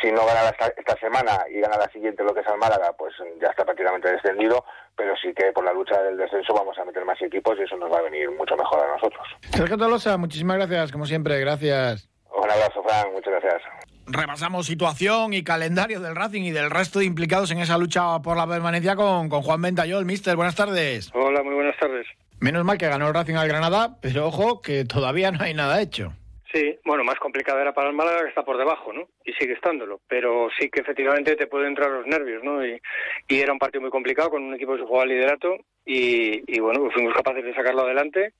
si 0.00 0.12
no 0.12 0.24
gana 0.24 0.48
esta, 0.50 0.96
semana 1.00 1.44
y 1.50 1.60
gana 1.60 1.76
la 1.76 1.90
siguiente 1.90 2.22
lo 2.22 2.32
que 2.32 2.40
es 2.40 2.46
el 2.46 2.58
Málaga, 2.58 2.92
pues 2.96 3.12
ya 3.40 3.48
está 3.48 3.64
prácticamente 3.64 4.10
descendido, 4.10 4.64
pero 4.96 5.14
sí 5.16 5.32
que 5.34 5.52
por 5.52 5.64
la 5.64 5.72
lucha 5.72 6.00
del 6.02 6.16
descenso 6.16 6.54
vamos 6.54 6.78
a 6.78 6.84
meter 6.84 7.04
más 7.04 7.20
equipos 7.20 7.58
y 7.58 7.62
eso 7.62 7.76
nos 7.76 7.92
va 7.92 7.98
a 7.98 8.02
venir 8.02 8.30
mucho 8.30 8.56
mejor 8.56 8.80
a 8.80 8.92
nosotros. 8.92 9.26
Sergio 9.50 9.76
Tolosa, 9.76 10.16
muchísimas 10.16 10.58
gracias, 10.58 10.92
como 10.92 11.06
siempre, 11.06 11.40
gracias. 11.40 12.08
Un 12.32 12.50
abrazo, 12.50 12.82
Fran, 12.82 13.12
muchas 13.12 13.32
gracias. 13.32 13.62
Repasamos 14.06 14.66
situación 14.66 15.34
y 15.34 15.42
calendario 15.42 16.00
del 16.00 16.16
Racing 16.16 16.42
y 16.42 16.50
del 16.50 16.70
resto 16.70 17.00
de 17.00 17.04
implicados 17.04 17.50
en 17.50 17.58
esa 17.58 17.76
lucha 17.78 18.20
por 18.20 18.36
la 18.36 18.46
permanencia 18.46 18.96
con, 18.96 19.28
con 19.28 19.42
Juan 19.42 19.62
Ventayol. 19.62 20.04
Mister, 20.04 20.36
buenas 20.36 20.56
tardes. 20.56 21.10
Hola, 21.14 21.42
muy 21.42 21.54
buenas 21.54 21.76
tardes. 21.78 22.06
Menos 22.40 22.64
mal 22.64 22.78
que 22.78 22.88
ganó 22.88 23.08
el 23.08 23.14
Racing 23.14 23.34
al 23.34 23.48
Granada, 23.48 23.98
pero 24.00 24.26
ojo 24.26 24.62
que 24.62 24.84
todavía 24.86 25.30
no 25.30 25.44
hay 25.44 25.52
nada 25.52 25.82
hecho. 25.82 26.12
Sí, 26.52 26.78
bueno, 26.84 27.04
más 27.04 27.18
complicado 27.18 27.60
era 27.60 27.72
para 27.72 27.90
el 27.90 27.94
Málaga 27.94 28.22
que 28.22 28.30
está 28.30 28.42
por 28.42 28.56
debajo, 28.56 28.92
¿no? 28.92 29.06
Y 29.24 29.32
sigue 29.34 29.52
estándolo, 29.52 30.00
pero 30.08 30.48
sí 30.58 30.68
que 30.68 30.80
efectivamente 30.80 31.36
te 31.36 31.46
pueden 31.46 31.68
entrar 31.68 31.90
los 31.90 32.06
nervios, 32.06 32.42
¿no? 32.42 32.66
Y, 32.66 32.80
era 33.28 33.52
un 33.52 33.58
partido 33.58 33.82
muy 33.82 33.90
complicado 33.90 34.30
con 34.30 34.42
un 34.42 34.54
equipo 34.54 34.72
que 34.72 34.80
se 34.80 34.86
jugaba 34.86 35.04
al 35.04 35.10
liderato 35.10 35.58
y, 35.84 36.58
bueno, 36.58 36.80
pues 36.80 36.94
fuimos 36.94 37.14
capaces 37.14 37.44
de 37.44 37.54
sacarlo 37.54 37.82
adelante 37.82 38.32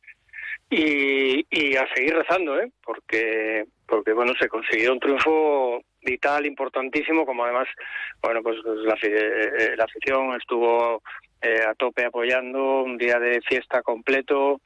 y, 0.71 1.47
y 1.51 1.77
a 1.77 1.87
seguir 1.95 2.15
rezando, 2.15 2.59
¿eh? 2.59 2.73
Porque, 2.83 3.67
porque 3.87 4.13
bueno, 4.13 4.33
se 4.41 4.49
consiguió 4.49 4.93
un 4.93 5.01
triunfo 5.01 5.83
vital, 6.03 6.47
importantísimo, 6.47 7.25
como 7.27 7.45
además, 7.45 7.69
bueno, 8.23 8.43
pues, 8.43 8.57
pues 8.65 8.79
la, 8.81 8.95
eh, 8.95 9.53
eh, 9.59 9.75
la 9.77 9.85
afición 9.85 10.35
estuvo 10.35 11.03
eh, 11.43 11.63
a 11.67 11.75
tope 11.75 12.05
apoyando, 12.05 12.83
un 12.83 12.99
día 12.99 13.19
de 13.19 13.41
fiesta 13.43 13.83
completo, 13.83 14.55
o 14.55 14.61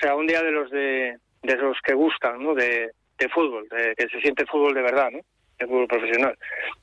sea, 0.00 0.14
un 0.14 0.26
día 0.26 0.42
de 0.42 0.50
los 0.50 0.70
de 0.70 1.18
de 1.42 1.54
esos 1.54 1.78
que 1.84 1.94
gustan, 1.94 2.42
¿no? 2.42 2.54
De, 2.54 2.90
de 3.18 3.28
fútbol, 3.28 3.68
de, 3.68 3.94
que 3.96 4.08
se 4.08 4.20
siente 4.20 4.46
fútbol 4.46 4.74
de 4.74 4.82
verdad, 4.82 5.10
¿no? 5.10 5.20
De 5.58 5.66
fútbol 5.66 5.86
profesional. 5.86 6.36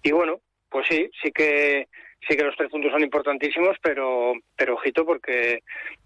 Y 0.03 0.11
bueno, 0.11 0.39
pues 0.69 0.87
sí, 0.89 1.09
sí 1.21 1.31
que 1.31 1.87
sí 2.27 2.35
que 2.35 2.43
los 2.43 2.55
tres 2.55 2.71
puntos 2.71 2.91
son 2.91 3.03
importantísimos, 3.03 3.77
pero 3.81 4.33
pero 4.55 4.73
ojito 4.75 5.05
porque 5.05 5.59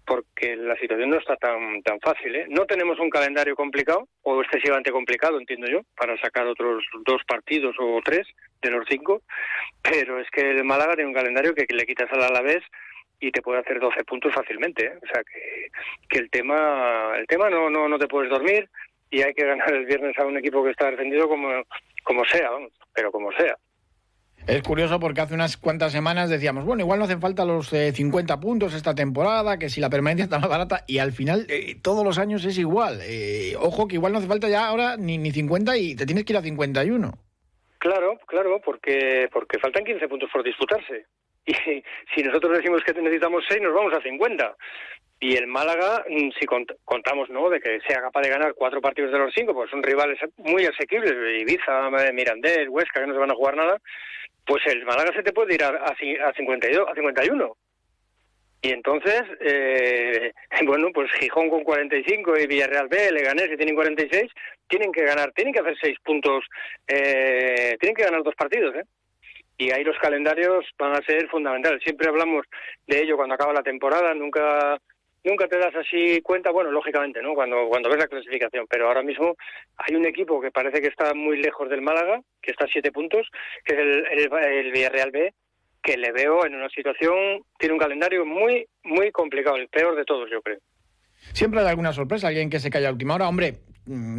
porque 0.04 0.56
la 0.56 0.76
situación 0.76 1.10
no 1.10 1.18
está 1.18 1.36
tan 1.36 1.82
tan 1.82 1.98
fácil, 2.00 2.34
¿eh? 2.34 2.46
No 2.48 2.66
tenemos 2.66 2.98
un 2.98 3.10
calendario 3.10 3.56
complicado 3.56 4.08
o 4.22 4.42
excesivamente 4.42 4.90
complicado, 4.90 5.38
entiendo 5.38 5.66
yo, 5.68 5.80
para 5.96 6.20
sacar 6.20 6.46
otros 6.46 6.84
dos 7.04 7.22
partidos 7.26 7.76
o 7.78 8.00
tres 8.04 8.26
de 8.60 8.70
los 8.70 8.84
cinco, 8.88 9.22
pero 9.82 10.20
es 10.20 10.28
que 10.30 10.50
el 10.50 10.64
Málaga 10.64 10.94
tiene 10.94 11.08
un 11.08 11.14
calendario 11.14 11.54
que 11.54 11.66
le 11.68 11.86
quitas 11.86 12.12
al 12.12 12.24
Alavés 12.24 12.62
y 13.20 13.30
te 13.30 13.42
puede 13.42 13.60
hacer 13.60 13.78
12 13.78 14.04
puntos 14.04 14.34
fácilmente. 14.34 14.86
¿eh? 14.86 14.98
O 15.02 15.06
sea 15.06 15.22
que, 15.22 15.68
que 16.08 16.18
el 16.18 16.30
tema 16.30 17.12
el 17.16 17.26
tema 17.26 17.50
no, 17.50 17.70
no, 17.70 17.88
no 17.88 17.98
te 17.98 18.08
puedes 18.08 18.30
dormir 18.30 18.68
y 19.10 19.22
hay 19.22 19.34
que 19.34 19.44
ganar 19.44 19.72
el 19.72 19.86
viernes 19.86 20.18
a 20.18 20.26
un 20.26 20.38
equipo 20.38 20.64
que 20.64 20.70
está 20.70 20.90
defendido 20.90 21.28
como, 21.28 21.48
como 22.04 22.24
sea, 22.24 22.50
pero 22.94 23.12
como 23.12 23.30
sea. 23.32 23.56
Es 24.46 24.62
curioso 24.62 24.98
porque 24.98 25.20
hace 25.20 25.34
unas 25.34 25.56
cuantas 25.56 25.92
semanas 25.92 26.30
decíamos, 26.30 26.64
bueno, 26.64 26.82
igual 26.82 26.98
no 26.98 27.04
hacen 27.04 27.20
falta 27.20 27.44
los 27.44 27.72
eh, 27.72 27.92
50 27.92 28.40
puntos 28.40 28.74
esta 28.74 28.94
temporada, 28.94 29.58
que 29.58 29.68
si 29.68 29.80
la 29.80 29.90
permanencia 29.90 30.24
está 30.24 30.38
más 30.38 30.48
barata, 30.48 30.84
y 30.86 30.98
al 30.98 31.12
final 31.12 31.46
eh, 31.48 31.76
todos 31.82 32.04
los 32.04 32.18
años 32.18 32.44
es 32.44 32.58
igual. 32.58 33.00
Eh, 33.02 33.54
ojo 33.58 33.86
que 33.86 33.96
igual 33.96 34.12
no 34.12 34.18
hace 34.18 34.28
falta 34.28 34.48
ya 34.48 34.66
ahora 34.66 34.96
ni, 34.96 35.18
ni 35.18 35.30
50 35.30 35.76
y 35.76 35.94
te 35.94 36.06
tienes 36.06 36.24
que 36.24 36.32
ir 36.32 36.38
a 36.38 36.42
51. 36.42 37.12
Claro, 37.78 38.18
claro, 38.26 38.60
porque, 38.64 39.28
porque 39.32 39.58
faltan 39.58 39.84
15 39.84 40.08
puntos 40.08 40.30
por 40.32 40.42
disputarse. 40.42 41.06
Y 41.46 41.54
si 42.14 42.22
nosotros 42.22 42.58
decimos 42.58 42.82
que 42.84 42.92
necesitamos 42.92 43.44
6, 43.48 43.62
nos 43.62 43.74
vamos 43.74 43.94
a 43.94 44.02
50. 44.02 44.56
Y 45.22 45.36
el 45.36 45.46
Málaga, 45.46 46.02
mm, 46.08 46.30
si 46.38 46.46
contamos 46.46 47.28
¿no? 47.28 47.50
de 47.50 47.60
que 47.60 47.78
sea 47.86 48.00
capaz 48.00 48.22
de 48.22 48.30
ganar 48.30 48.54
cuatro 48.54 48.80
partidos 48.80 49.12
de 49.12 49.18
los 49.18 49.34
cinco, 49.34 49.52
pues 49.52 49.70
son 49.70 49.82
rivales 49.82 50.18
muy 50.38 50.64
asequibles, 50.64 51.12
Ibiza, 51.12 51.90
Mirandés, 52.14 52.68
Huesca, 52.68 53.00
que 53.00 53.06
no 53.06 53.12
se 53.12 53.20
van 53.20 53.30
a 53.30 53.34
jugar 53.34 53.54
nada, 53.54 53.78
pues 54.46 54.66
el 54.66 54.84
Málaga 54.86 55.12
se 55.14 55.22
te 55.22 55.32
puede 55.32 55.54
ir 55.54 55.62
a, 55.62 55.68
a, 55.68 55.94
52, 55.94 56.88
a 56.88 56.94
51. 56.94 57.56
Y 58.62 58.72
entonces, 58.72 59.22
eh, 59.40 60.32
bueno, 60.64 60.88
pues 60.94 61.10
Gijón 61.12 61.50
con 61.50 61.64
45 61.64 62.38
y 62.38 62.46
Villarreal 62.46 62.88
B, 62.88 63.12
Leganés, 63.12 63.48
que 63.48 63.56
tienen 63.58 63.74
46, 63.74 64.30
tienen 64.68 64.90
que 64.90 65.04
ganar, 65.04 65.32
tienen 65.32 65.52
que 65.52 65.60
hacer 65.60 65.76
seis 65.80 65.98
puntos, 66.02 66.44
eh, 66.88 67.76
tienen 67.78 67.94
que 67.94 68.04
ganar 68.04 68.22
dos 68.22 68.34
partidos, 68.34 68.74
¿eh? 68.74 68.84
Y 69.60 69.70
ahí 69.72 69.84
los 69.84 69.98
calendarios 69.98 70.64
van 70.78 70.96
a 70.96 71.02
ser 71.02 71.28
fundamentales. 71.28 71.82
Siempre 71.82 72.08
hablamos 72.08 72.46
de 72.86 73.02
ello 73.02 73.16
cuando 73.16 73.34
acaba 73.34 73.52
la 73.52 73.62
temporada, 73.62 74.14
nunca 74.14 74.78
nunca 75.22 75.48
te 75.48 75.58
das 75.58 75.74
así 75.74 76.22
cuenta, 76.22 76.50
bueno, 76.50 76.70
lógicamente, 76.70 77.20
¿no? 77.20 77.34
Cuando, 77.34 77.68
cuando 77.68 77.90
ves 77.90 77.98
la 77.98 78.08
clasificación, 78.08 78.66
pero 78.70 78.88
ahora 78.88 79.02
mismo 79.02 79.36
hay 79.76 79.96
un 79.96 80.06
equipo 80.06 80.40
que 80.40 80.50
parece 80.50 80.80
que 80.80 80.88
está 80.88 81.12
muy 81.12 81.42
lejos 81.42 81.68
del 81.68 81.82
Málaga, 81.82 82.22
que 82.40 82.52
está 82.52 82.64
a 82.64 82.68
siete 82.68 82.90
puntos, 82.90 83.28
que 83.62 83.74
es 83.74 83.80
el, 83.80 84.72
Villarreal 84.72 85.10
B, 85.10 85.34
que 85.82 85.98
le 85.98 86.10
veo 86.10 86.46
en 86.46 86.54
una 86.54 86.70
situación, 86.70 87.42
tiene 87.58 87.74
un 87.74 87.80
calendario 87.80 88.24
muy, 88.24 88.66
muy 88.82 89.12
complicado, 89.12 89.56
el 89.56 89.68
peor 89.68 89.94
de 89.94 90.06
todos, 90.06 90.30
yo 90.30 90.40
creo. 90.40 90.58
Siempre 91.34 91.60
hay 91.60 91.66
alguna 91.66 91.92
sorpresa, 91.92 92.28
alguien 92.28 92.48
que 92.48 92.60
se 92.60 92.70
calla 92.70 92.88
a 92.88 92.92
última 92.92 93.16
hora. 93.16 93.28
Hombre, 93.28 93.56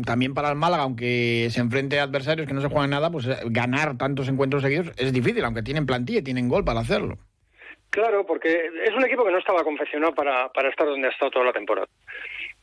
también 0.05 0.33
para 0.33 0.49
el 0.49 0.55
Málaga, 0.55 0.83
aunque 0.83 1.47
se 1.49 1.59
enfrente 1.59 1.99
a 1.99 2.03
adversarios 2.03 2.47
que 2.47 2.53
no 2.53 2.61
se 2.61 2.69
juegan 2.69 2.89
nada, 2.89 3.11
pues 3.11 3.27
eh, 3.27 3.37
ganar 3.45 3.97
tantos 3.97 4.27
encuentros 4.27 4.63
seguidos 4.63 4.91
es 4.97 5.13
difícil, 5.13 5.43
aunque 5.45 5.63
tienen 5.63 5.85
plantilla 5.85 6.19
y 6.19 6.23
tienen 6.23 6.49
gol 6.49 6.63
para 6.63 6.81
hacerlo. 6.81 7.17
Claro, 7.89 8.25
porque 8.25 8.69
es 8.85 8.93
un 8.95 9.03
equipo 9.03 9.25
que 9.25 9.31
no 9.31 9.39
estaba 9.39 9.63
confeccionado 9.63 10.15
para, 10.15 10.49
para 10.49 10.69
estar 10.69 10.87
donde 10.87 11.07
ha 11.07 11.11
estado 11.11 11.31
toda 11.31 11.45
la 11.45 11.53
temporada. 11.53 11.87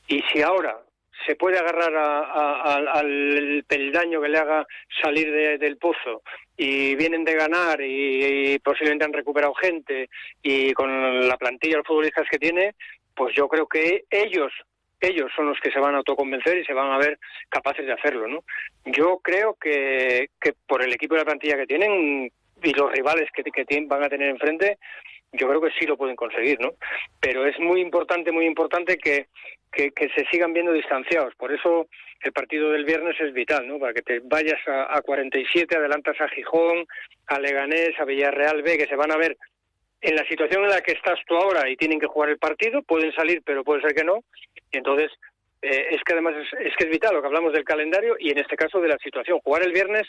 Y 0.07 0.23
si 0.33 0.41
ahora 0.41 0.79
se 1.27 1.37
puede 1.37 1.59
agarrar 1.59 1.95
a, 1.97 2.75
al 2.75 3.65
peldaño 3.67 4.21
que 4.21 4.29
le 4.29 4.39
haga 4.39 4.67
salir 5.03 5.31
de, 5.31 5.59
del 5.59 5.77
pozo 5.77 6.23
y 6.57 6.95
vienen 6.95 7.25
de 7.25 7.35
ganar 7.35 7.81
y, 7.81 8.59
posiblemente 8.61 9.05
han 9.05 9.13
recuperado 9.13 9.55
gente 9.55 10.09
y 10.43 10.73
con 10.73 11.29
la 11.29 11.37
plantilla 11.37 11.79
de 11.79 11.85
futbolistas 11.85 12.27
que 12.31 12.39
tiene, 12.39 12.75
pues 13.15 13.35
yo 13.35 13.49
creo 13.49 13.67
que 13.67 14.05
ellos 14.11 14.53
ellos 15.01 15.31
son 15.35 15.47
los 15.47 15.59
que 15.61 15.71
se 15.71 15.81
van 15.81 15.95
a 15.95 15.99
autoconvencer 15.99 16.59
y 16.59 16.65
se 16.65 16.73
van 16.73 16.91
a 16.91 16.99
ver 16.99 17.19
capaces 17.49 17.87
de 17.87 17.93
hacerlo, 17.93 18.27
¿no? 18.29 18.45
Yo 18.85 19.19
creo 19.23 19.57
que, 19.61 20.31
que 20.41 20.55
por 20.67 20.83
el 20.83 20.93
equipo 20.93 21.15
y 21.15 21.19
la 21.19 21.25
plantilla 21.25 21.57
que 21.57 21.67
tienen 21.67 22.31
y 22.63 22.73
los 22.73 22.91
rivales 22.91 23.31
que, 23.33 23.45
que 23.45 23.65
tienen, 23.65 23.89
van 23.89 24.03
a 24.03 24.09
tener 24.09 24.29
enfrente, 24.29 24.79
yo 25.33 25.49
creo 25.49 25.61
que 25.61 25.71
sí 25.79 25.87
lo 25.87 25.97
pueden 25.97 26.17
conseguir, 26.17 26.59
¿no? 26.61 26.73
Pero 27.21 27.47
es 27.47 27.59
muy 27.61 27.81
importante, 27.81 28.33
muy 28.33 28.47
importante 28.47 28.97
que, 28.97 29.27
que, 29.71 29.93
se 30.15 30.25
sigan 30.31 30.53
viendo 30.53 30.73
distanciados. 30.73 31.35
Por 31.37 31.53
eso 31.53 31.89
el 32.23 32.33
partido 32.33 32.71
del 32.71 32.85
viernes 32.85 33.21
es 33.21 33.33
vital, 33.33 33.69
¿no? 33.69 33.79
Para 33.79 33.93
que 33.93 34.03
te 34.03 34.21
vayas 34.21 34.59
a, 34.67 34.97
a 34.97 35.03
47, 35.03 35.77
adelantas 35.77 36.21
a 36.21 36.29
Gijón, 36.29 36.87
a 37.27 37.39
Leganés, 37.39 37.99
a 38.01 38.05
Villarreal 38.05 38.63
B, 38.63 38.79
que 38.79 38.87
se 38.87 38.97
van 38.97 39.13
a 39.13 39.17
ver 39.17 39.37
en 40.01 40.15
la 40.15 40.25
situación 40.27 40.65
en 40.65 40.71
la 40.71 40.81
que 40.81 40.93
estás 40.93 41.19
tú 41.27 41.37
ahora 41.37 41.69
y 41.69 41.77
tienen 41.77 41.99
que 41.99 42.07
jugar 42.07 42.31
el 42.31 42.39
partido, 42.39 42.83
pueden 42.83 43.13
salir, 43.13 43.43
pero 43.45 43.65
puede 43.65 43.83
ser 43.83 43.95
que 43.95 44.05
no. 44.05 44.25
Y 44.71 44.79
entonces 44.79 45.11
eh, 45.63 45.89
es 45.91 46.03
que 46.05 46.13
además 46.13 46.35
es, 46.37 46.67
es, 46.67 46.77
que 46.77 46.85
es 46.85 46.91
vital 46.91 47.15
lo 47.15 47.21
que 47.21 47.27
hablamos 47.27 47.53
del 47.53 47.65
calendario 47.65 48.17
y 48.19 48.31
en 48.31 48.39
este 48.39 48.57
caso 48.57 48.81
de 48.81 48.89
la 48.89 48.99
situación. 48.99 49.41
Jugar 49.41 49.63
el 49.63 49.73
viernes, 49.73 50.07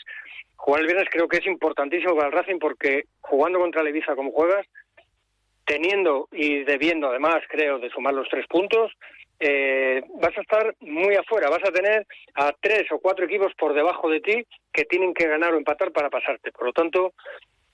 jugar 0.56 0.82
el 0.82 0.86
viernes 0.86 1.08
creo 1.10 1.28
que 1.28 1.38
es 1.38 1.46
importantísimo 1.46 2.14
para 2.14 2.28
el 2.28 2.32
Racing 2.32 2.58
porque 2.58 3.04
jugando 3.20 3.58
contra 3.58 3.82
el 3.82 3.88
Ibiza 3.88 4.14
como 4.14 4.30
juegas, 4.30 4.66
teniendo 5.64 6.28
y 6.32 6.64
debiendo 6.64 7.08
además, 7.08 7.40
creo, 7.48 7.78
de 7.78 7.90
sumar 7.90 8.14
los 8.14 8.28
tres 8.28 8.46
puntos, 8.46 8.92
eh, 9.38 10.02
vas 10.20 10.36
a 10.36 10.40
estar 10.42 10.74
muy 10.80 11.14
afuera, 11.14 11.48
vas 11.48 11.66
a 11.66 11.72
tener 11.72 12.06
a 12.34 12.52
tres 12.60 12.84
o 12.92 12.98
cuatro 12.98 13.24
equipos 13.24 13.52
por 13.54 13.72
debajo 13.72 14.10
de 14.10 14.20
ti 14.20 14.46
que 14.72 14.84
tienen 14.84 15.14
que 15.14 15.26
ganar 15.26 15.54
o 15.54 15.56
empatar 15.56 15.92
para 15.92 16.10
pasarte. 16.10 16.52
Por 16.52 16.66
lo 16.66 16.72
tanto, 16.72 17.14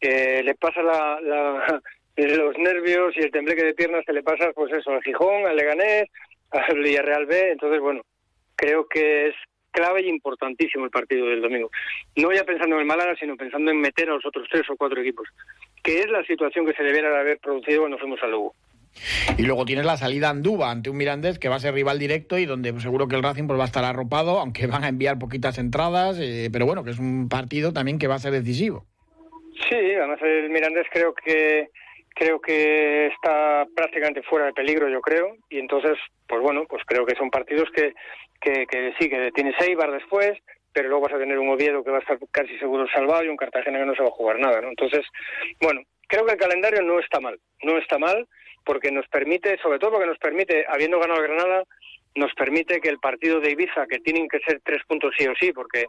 eh, 0.00 0.42
le 0.44 0.54
pasa 0.54 0.82
la, 0.82 1.20
la, 1.20 1.82
los 2.16 2.56
nervios 2.58 3.14
y 3.16 3.20
el 3.20 3.30
tembleque 3.30 3.64
de 3.64 3.74
piernas 3.74 4.04
se 4.06 4.12
le 4.12 4.22
pasa, 4.22 4.52
pues 4.54 4.72
eso, 4.72 4.90
al 4.90 5.02
Gijón, 5.02 5.46
al 5.46 5.56
Leganés, 5.56 6.08
al 6.50 6.78
Villarreal 6.78 7.26
B. 7.26 7.52
Entonces, 7.52 7.80
bueno, 7.80 8.02
creo 8.56 8.86
que 8.88 9.28
es 9.28 9.34
clave 9.70 10.02
y 10.02 10.08
importantísimo 10.08 10.86
el 10.86 10.90
partido 10.90 11.26
del 11.26 11.42
domingo. 11.42 11.70
No 12.16 12.32
ya 12.32 12.44
pensando 12.44 12.76
en 12.76 12.80
el 12.80 12.86
Málaga, 12.86 13.14
sino 13.20 13.36
pensando 13.36 13.70
en 13.70 13.80
meter 13.80 14.08
a 14.08 14.14
los 14.14 14.24
otros 14.24 14.48
tres 14.50 14.68
o 14.70 14.76
cuatro 14.76 15.00
equipos, 15.00 15.28
que 15.82 16.00
es 16.00 16.08
la 16.08 16.24
situación 16.24 16.64
que 16.64 16.72
se 16.72 16.82
debiera 16.82 17.10
de 17.10 17.18
haber 17.18 17.38
producido 17.38 17.80
cuando 17.80 17.98
fuimos 17.98 18.22
a 18.22 18.26
Lugo. 18.26 18.54
Y 19.36 19.42
luego 19.42 19.66
tienes 19.66 19.84
la 19.84 19.98
salida 19.98 20.30
Andúba 20.30 20.70
ante 20.70 20.88
un 20.88 20.96
Mirandés 20.96 21.38
que 21.38 21.50
va 21.50 21.56
a 21.56 21.60
ser 21.60 21.74
rival 21.74 21.98
directo 21.98 22.38
y 22.38 22.46
donde 22.46 22.72
seguro 22.80 23.08
que 23.08 23.16
el 23.16 23.22
Racing 23.22 23.46
pues, 23.46 23.58
va 23.58 23.64
a 23.64 23.66
estar 23.66 23.84
arropado, 23.84 24.38
aunque 24.38 24.66
van 24.66 24.84
a 24.84 24.88
enviar 24.88 25.18
poquitas 25.18 25.58
entradas, 25.58 26.18
eh, 26.18 26.48
pero 26.50 26.64
bueno, 26.64 26.82
que 26.82 26.90
es 26.90 26.98
un 26.98 27.28
partido 27.28 27.74
también 27.74 27.98
que 27.98 28.08
va 28.08 28.14
a 28.14 28.20
ser 28.20 28.32
decisivo. 28.32 28.86
Sí, 29.68 29.74
además 29.74 30.18
el 30.22 30.48
Mirandés 30.48 30.86
creo 30.90 31.14
que 31.14 31.68
creo 32.16 32.40
que 32.40 33.08
está 33.08 33.66
prácticamente 33.76 34.22
fuera 34.22 34.46
de 34.46 34.54
peligro, 34.54 34.88
yo 34.88 35.02
creo, 35.02 35.36
y 35.50 35.58
entonces, 35.58 35.98
pues 36.26 36.40
bueno, 36.40 36.64
pues 36.66 36.82
creo 36.86 37.04
que 37.04 37.14
son 37.14 37.30
partidos 37.30 37.68
que, 37.70 37.92
que, 38.40 38.66
que 38.66 38.94
sí, 38.98 39.10
que 39.10 39.30
tiene 39.32 39.54
Eibar 39.60 39.92
después, 39.92 40.32
pero 40.72 40.88
luego 40.88 41.04
vas 41.04 41.12
a 41.12 41.18
tener 41.18 41.38
un 41.38 41.50
Oviedo 41.50 41.84
que 41.84 41.90
va 41.90 41.98
a 41.98 42.00
estar 42.00 42.18
casi 42.30 42.58
seguro 42.58 42.86
salvado 42.88 43.22
y 43.22 43.28
un 43.28 43.36
Cartagena 43.36 43.78
que 43.78 43.84
no 43.84 43.94
se 43.94 44.02
va 44.02 44.08
a 44.08 44.12
jugar 44.12 44.38
nada, 44.38 44.62
¿no? 44.62 44.68
Entonces, 44.68 45.04
bueno, 45.60 45.82
creo 46.08 46.24
que 46.24 46.32
el 46.32 46.38
calendario 46.38 46.80
no 46.82 46.98
está 47.00 47.20
mal, 47.20 47.38
no 47.62 47.76
está 47.76 47.98
mal, 47.98 48.26
porque 48.64 48.90
nos 48.90 49.06
permite, 49.08 49.58
sobre 49.58 49.78
todo 49.78 49.92
porque 49.92 50.06
nos 50.06 50.18
permite, 50.18 50.64
habiendo 50.68 50.98
ganado 50.98 51.20
Granada, 51.20 51.64
nos 52.14 52.32
permite 52.32 52.80
que 52.80 52.88
el 52.88 52.98
partido 52.98 53.40
de 53.40 53.50
Ibiza, 53.50 53.86
que 53.86 53.98
tienen 53.98 54.26
que 54.26 54.40
ser 54.40 54.60
tres 54.64 54.82
puntos 54.88 55.14
sí 55.18 55.26
o 55.26 55.34
sí, 55.38 55.52
porque 55.52 55.84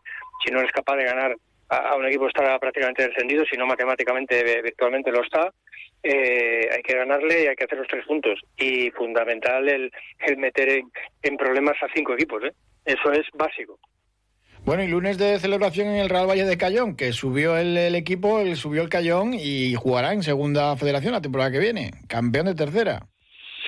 si 0.46 0.52
no 0.52 0.60
eres 0.60 0.74
capaz 0.74 0.98
de 0.98 1.06
ganar 1.06 1.38
a, 1.70 1.96
un 1.96 2.06
equipo 2.06 2.28
está 2.28 2.58
prácticamente 2.60 3.08
descendido, 3.08 3.46
si 3.46 3.58
no 3.58 3.66
matemáticamente, 3.66 4.62
virtualmente 4.62 5.12
lo 5.12 5.24
está, 5.24 5.52
eh, 6.04 6.70
hay 6.72 6.82
que 6.82 6.96
ganarle 6.96 7.44
y 7.44 7.48
hay 7.48 7.56
que 7.56 7.66
hacer 7.66 7.78
los 7.78 7.88
tres 7.88 8.06
puntos. 8.06 8.40
Y 8.58 8.92
fundamental 8.92 9.68
el, 9.68 9.92
el 10.20 10.38
meter 10.38 10.70
en, 10.70 10.92
en, 11.24 11.38
problemas 11.38 11.76
a 11.82 11.88
cinco 11.94 12.14
equipos, 12.14 12.44
¿eh? 12.44 12.52
eso 12.86 13.12
es 13.12 13.26
básico. 13.34 13.80
Bueno, 14.66 14.84
y 14.84 14.88
lunes 14.88 15.18
de 15.18 15.40
celebración 15.40 15.88
en 15.88 15.96
el 15.96 16.10
Real 16.10 16.28
Valle 16.28 16.44
de 16.44 16.58
Cayón, 16.58 16.98
que 16.98 17.14
subió 17.14 17.58
el, 17.58 17.78
el 17.78 17.96
equipo, 17.96 18.40
el, 18.40 18.58
subió 18.58 18.82
el 18.82 18.90
Cayón 18.90 19.34
y 19.34 19.76
jugará 19.76 20.12
en 20.12 20.24
segunda 20.24 20.76
federación 20.76 21.14
la 21.14 21.22
temporada 21.22 21.52
que 21.52 21.60
viene, 21.60 21.92
campeón 22.10 22.48
de 22.48 22.56
tercera. 22.56 23.08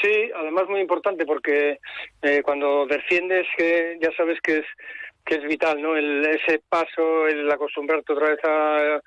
Sí, 0.01 0.31
además 0.35 0.63
muy 0.69 0.79
importante 0.79 1.25
porque 1.25 1.79
eh, 2.21 2.41
cuando 2.43 2.85
desciendes, 2.85 3.45
que 3.57 3.97
ya 4.01 4.09
sabes 4.15 4.39
que 4.41 4.59
es 4.59 4.65
que 5.29 5.35
es 5.35 5.43
vital, 5.43 5.79
¿no? 5.79 5.95
El, 5.95 6.25
ese 6.25 6.59
paso, 6.67 7.27
el 7.27 7.49
acostumbrarte 7.51 8.13
otra 8.13 8.29
vez 8.29 8.39
a, 8.43 8.99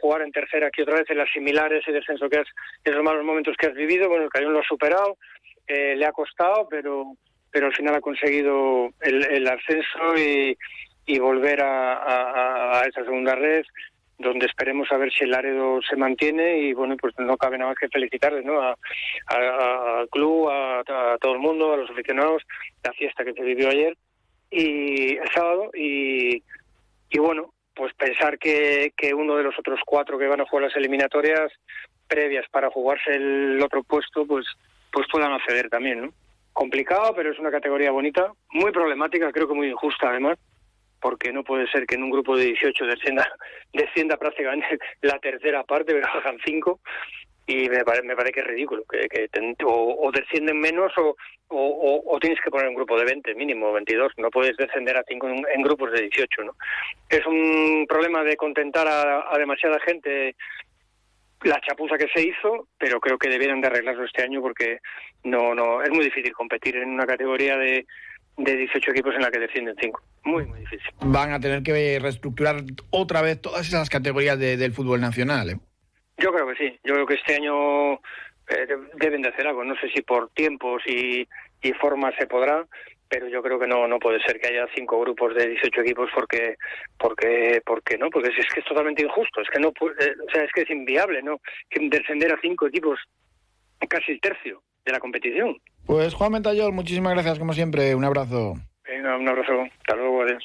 jugar 0.00 0.22
en 0.22 0.32
tercera 0.32 0.66
aquí 0.66 0.82
otra 0.82 0.96
vez 0.96 1.10
en 1.10 1.18
las 1.18 1.30
similares 1.30 1.84
y 1.86 1.92
descenso 1.92 2.28
que 2.28 2.38
has, 2.38 2.48
en 2.84 2.94
los 2.94 3.04
malos 3.04 3.24
momentos 3.24 3.54
que 3.56 3.66
has 3.68 3.74
vivido. 3.74 4.08
Bueno, 4.08 4.24
el 4.24 4.30
Cayón 4.30 4.52
lo 4.52 4.60
ha 4.60 4.64
superado, 4.64 5.18
eh, 5.68 5.94
le 5.96 6.04
ha 6.04 6.12
costado, 6.12 6.66
pero 6.68 7.14
pero 7.52 7.66
al 7.66 7.74
final 7.74 7.94
ha 7.94 8.00
conseguido 8.00 8.88
el, 9.00 9.24
el 9.30 9.46
ascenso 9.46 10.16
y, 10.16 10.56
volver 11.18 11.60
a, 11.62 12.82
esa 12.88 13.04
segunda 13.04 13.34
red 13.34 13.64
donde 14.18 14.46
esperemos 14.46 14.90
a 14.90 14.96
ver 14.96 15.12
si 15.12 15.24
el 15.24 15.30
Laredo 15.30 15.80
se 15.82 15.94
mantiene 15.94 16.58
y 16.58 16.72
bueno 16.72 16.96
pues 16.96 17.12
no 17.18 17.36
cabe 17.36 17.58
nada 17.58 17.70
más 17.70 17.78
que 17.78 17.88
felicitarles 17.88 18.44
no 18.44 18.62
a, 18.62 18.74
al 19.26 20.08
club 20.08 20.48
a 20.48 20.82
todo 21.20 21.34
el 21.34 21.38
mundo 21.38 21.74
a 21.74 21.76
los 21.76 21.90
aficionados 21.90 22.42
la 22.82 22.92
fiesta 22.92 23.24
que 23.24 23.34
se 23.34 23.42
vivió 23.42 23.68
ayer 23.68 23.94
y 24.52 25.16
el 25.16 25.28
sábado 25.34 25.70
y, 25.74 26.42
y 27.10 27.18
bueno, 27.18 27.52
pues 27.74 27.94
pensar 27.94 28.38
que, 28.38 28.92
que 28.96 29.14
uno 29.14 29.36
de 29.36 29.44
los 29.44 29.58
otros 29.58 29.80
cuatro 29.86 30.18
que 30.18 30.26
van 30.26 30.40
a 30.40 30.46
jugar 30.46 30.66
las 30.66 30.76
eliminatorias 30.76 31.50
previas 32.06 32.44
para 32.50 32.70
jugarse 32.70 33.14
el 33.14 33.60
otro 33.62 33.82
puesto, 33.82 34.26
pues, 34.26 34.46
pues 34.92 35.06
puedan 35.10 35.32
acceder 35.32 35.70
también, 35.70 36.02
¿no? 36.02 36.12
Complicado, 36.52 37.14
pero 37.16 37.32
es 37.32 37.38
una 37.38 37.50
categoría 37.50 37.90
bonita, 37.90 38.30
muy 38.50 38.70
problemática, 38.72 39.32
creo 39.32 39.48
que 39.48 39.54
muy 39.54 39.68
injusta 39.68 40.10
además, 40.10 40.38
porque 41.00 41.32
no 41.32 41.42
puede 41.42 41.66
ser 41.68 41.86
que 41.86 41.94
en 41.94 42.02
un 42.02 42.10
grupo 42.10 42.36
de 42.36 42.44
18 42.44 42.84
descienda, 42.84 43.26
descienda 43.72 44.18
prácticamente 44.18 44.78
la 45.00 45.18
tercera 45.18 45.64
parte, 45.64 45.94
pero 45.94 46.06
bajan 46.14 46.36
cinco, 46.44 46.80
y 47.46 47.68
me, 47.68 47.84
pare, 47.84 48.02
me 48.02 48.14
parece 48.14 48.34
que 48.34 48.40
es 48.40 48.46
ridículo, 48.46 48.84
que, 48.88 49.08
que 49.08 49.28
o, 49.64 50.10
descienden 50.12 50.60
menos 50.60 50.92
o, 50.98 51.16
o, 51.48 52.18
tienes 52.20 52.40
que 52.40 52.50
poner 52.50 52.68
un 52.68 52.74
grupo 52.74 52.98
de 52.98 53.04
20 53.04 53.34
mínimo, 53.34 53.72
22, 53.72 54.12
no 54.18 54.30
puedes 54.30 54.56
descender 54.56 54.96
a 54.96 55.04
5 55.06 55.28
en, 55.28 55.62
grupos 55.62 55.92
de 55.92 56.02
18, 56.02 56.44
¿no? 56.44 56.52
Es 57.08 57.26
un 57.26 57.86
problema 57.88 58.22
de 58.22 58.36
contentar 58.36 58.86
a, 58.86 59.32
a, 59.32 59.38
demasiada 59.38 59.78
gente 59.80 60.36
la 61.42 61.60
chapuza 61.60 61.98
que 61.98 62.06
se 62.14 62.22
hizo, 62.22 62.68
pero 62.78 63.00
creo 63.00 63.18
que 63.18 63.28
debieran 63.28 63.60
de 63.60 63.66
arreglarlo 63.66 64.04
este 64.04 64.22
año 64.22 64.40
porque 64.40 64.78
no 65.24 65.56
no 65.56 65.82
es 65.82 65.90
muy 65.90 66.04
difícil 66.04 66.32
competir 66.32 66.76
en 66.76 66.90
una 66.90 67.04
categoría 67.04 67.56
de 67.56 67.84
de 68.36 68.56
18 68.56 68.90
equipos 68.90 69.14
en 69.14 69.22
la 69.22 69.30
que 69.30 69.38
descienden 69.38 69.74
5. 69.80 70.02
Muy, 70.24 70.46
muy 70.46 70.60
difícil. 70.60 70.88
Van 71.00 71.32
a 71.32 71.40
tener 71.40 71.62
que 71.62 71.98
reestructurar 72.00 72.62
otra 72.90 73.22
vez 73.22 73.40
todas 73.40 73.66
esas 73.66 73.90
categorías 73.90 74.38
de, 74.38 74.56
del 74.56 74.72
fútbol 74.72 75.00
nacional. 75.00 75.50
¿eh? 75.50 75.56
Yo 76.18 76.32
creo 76.32 76.46
que 76.46 76.56
sí. 76.56 76.78
Yo 76.84 76.94
creo 76.94 77.06
que 77.06 77.14
este 77.14 77.36
año 77.36 77.94
eh, 77.94 78.66
deben 78.94 79.22
de 79.22 79.28
hacer 79.28 79.46
algo. 79.46 79.64
No 79.64 79.74
sé 79.76 79.88
si 79.90 80.02
por 80.02 80.30
tiempos 80.30 80.82
y, 80.86 81.26
y 81.62 81.72
formas 81.74 82.14
se 82.18 82.26
podrá, 82.26 82.66
pero 83.08 83.28
yo 83.28 83.42
creo 83.42 83.58
que 83.58 83.66
no 83.66 83.86
no 83.86 83.98
puede 83.98 84.22
ser 84.22 84.40
que 84.40 84.48
haya 84.48 84.66
cinco 84.74 85.00
grupos 85.00 85.34
de 85.34 85.48
18 85.48 85.80
equipos 85.80 86.10
porque 86.14 86.56
porque 86.98 87.62
porque 87.64 87.98
no 87.98 88.08
porque 88.10 88.30
es, 88.30 88.46
que 88.52 88.60
es 88.60 88.66
totalmente 88.66 89.02
injusto 89.02 89.42
es 89.42 89.50
que 89.50 89.60
no 89.60 89.68
eh, 89.68 90.14
o 90.26 90.30
sea 90.32 90.44
es 90.44 90.52
que 90.52 90.62
es 90.62 90.70
inviable 90.70 91.22
no 91.22 91.38
que 91.68 91.88
descender 91.90 92.32
a 92.32 92.40
cinco 92.40 92.68
equipos 92.68 92.98
casi 93.88 94.12
el 94.12 94.20
tercio 94.20 94.62
de 94.84 94.92
la 94.92 95.00
competición. 95.00 95.56
Pues 95.86 96.14
Juan 96.14 96.32
Mentayol, 96.32 96.72
muchísimas 96.72 97.14
gracias 97.14 97.38
como 97.38 97.52
siempre. 97.52 97.94
Un 97.94 98.04
abrazo. 98.04 98.54
Venga, 98.84 99.16
un 99.16 99.28
abrazo. 99.28 99.52
Hasta 99.62 99.96
luego, 99.96 100.22
adiós. 100.22 100.44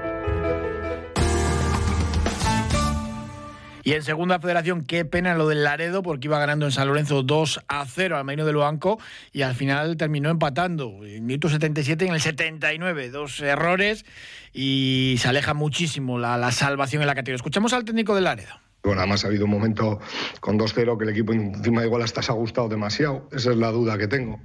Y 3.91 3.93
en 3.93 4.03
segunda 4.03 4.39
federación, 4.39 4.85
qué 4.85 5.03
pena 5.03 5.35
lo 5.35 5.49
del 5.49 5.65
Laredo, 5.65 6.01
porque 6.01 6.29
iba 6.29 6.39
ganando 6.39 6.65
en 6.65 6.71
San 6.71 6.87
Lorenzo 6.87 7.23
2 7.23 7.65
a 7.67 7.85
0 7.85 8.15
al 8.15 8.23
Marino 8.23 8.45
del 8.45 8.55
Banco 8.55 8.97
y 9.33 9.41
al 9.41 9.53
final 9.53 9.97
terminó 9.97 10.29
empatando. 10.29 11.05
En 11.05 11.25
minuto 11.25 11.49
77 11.49 12.05
y 12.05 12.07
en 12.07 12.13
el 12.13 12.21
79, 12.21 13.09
dos 13.09 13.41
errores 13.41 14.05
y 14.53 15.17
se 15.19 15.27
aleja 15.27 15.53
muchísimo 15.53 16.17
la, 16.17 16.37
la 16.37 16.53
salvación 16.53 17.01
en 17.01 17.07
la 17.07 17.15
categoría. 17.15 17.35
Escuchamos 17.35 17.73
al 17.73 17.83
técnico 17.83 18.15
del 18.15 18.23
Laredo. 18.23 18.53
Bueno, 18.81 19.01
además 19.01 19.25
ha 19.25 19.27
habido 19.27 19.43
un 19.43 19.51
momento 19.51 19.99
con 20.39 20.57
2-0 20.57 20.97
que 20.97 21.03
el 21.03 21.09
equipo 21.09 21.33
encima 21.33 21.83
igual 21.83 22.01
hasta 22.01 22.21
se 22.21 22.31
ha 22.31 22.35
gustado 22.35 22.69
demasiado. 22.69 23.27
Esa 23.33 23.51
es 23.51 23.57
la 23.57 23.71
duda 23.71 23.97
que 23.97 24.07
tengo. 24.07 24.39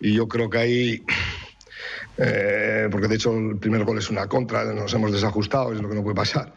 Y 0.00 0.14
yo 0.14 0.26
creo 0.26 0.48
que 0.48 0.56
ahí, 0.56 1.04
eh, 2.16 2.88
porque 2.90 3.08
de 3.08 3.16
hecho 3.16 3.36
el 3.36 3.58
primer 3.58 3.84
gol 3.84 3.98
es 3.98 4.08
una 4.08 4.26
contra, 4.26 4.64
nos 4.72 4.94
hemos 4.94 5.12
desajustado, 5.12 5.70
es 5.70 5.82
lo 5.82 5.88
que 5.90 5.96
no 5.96 6.02
puede 6.02 6.16
pasar. 6.16 6.54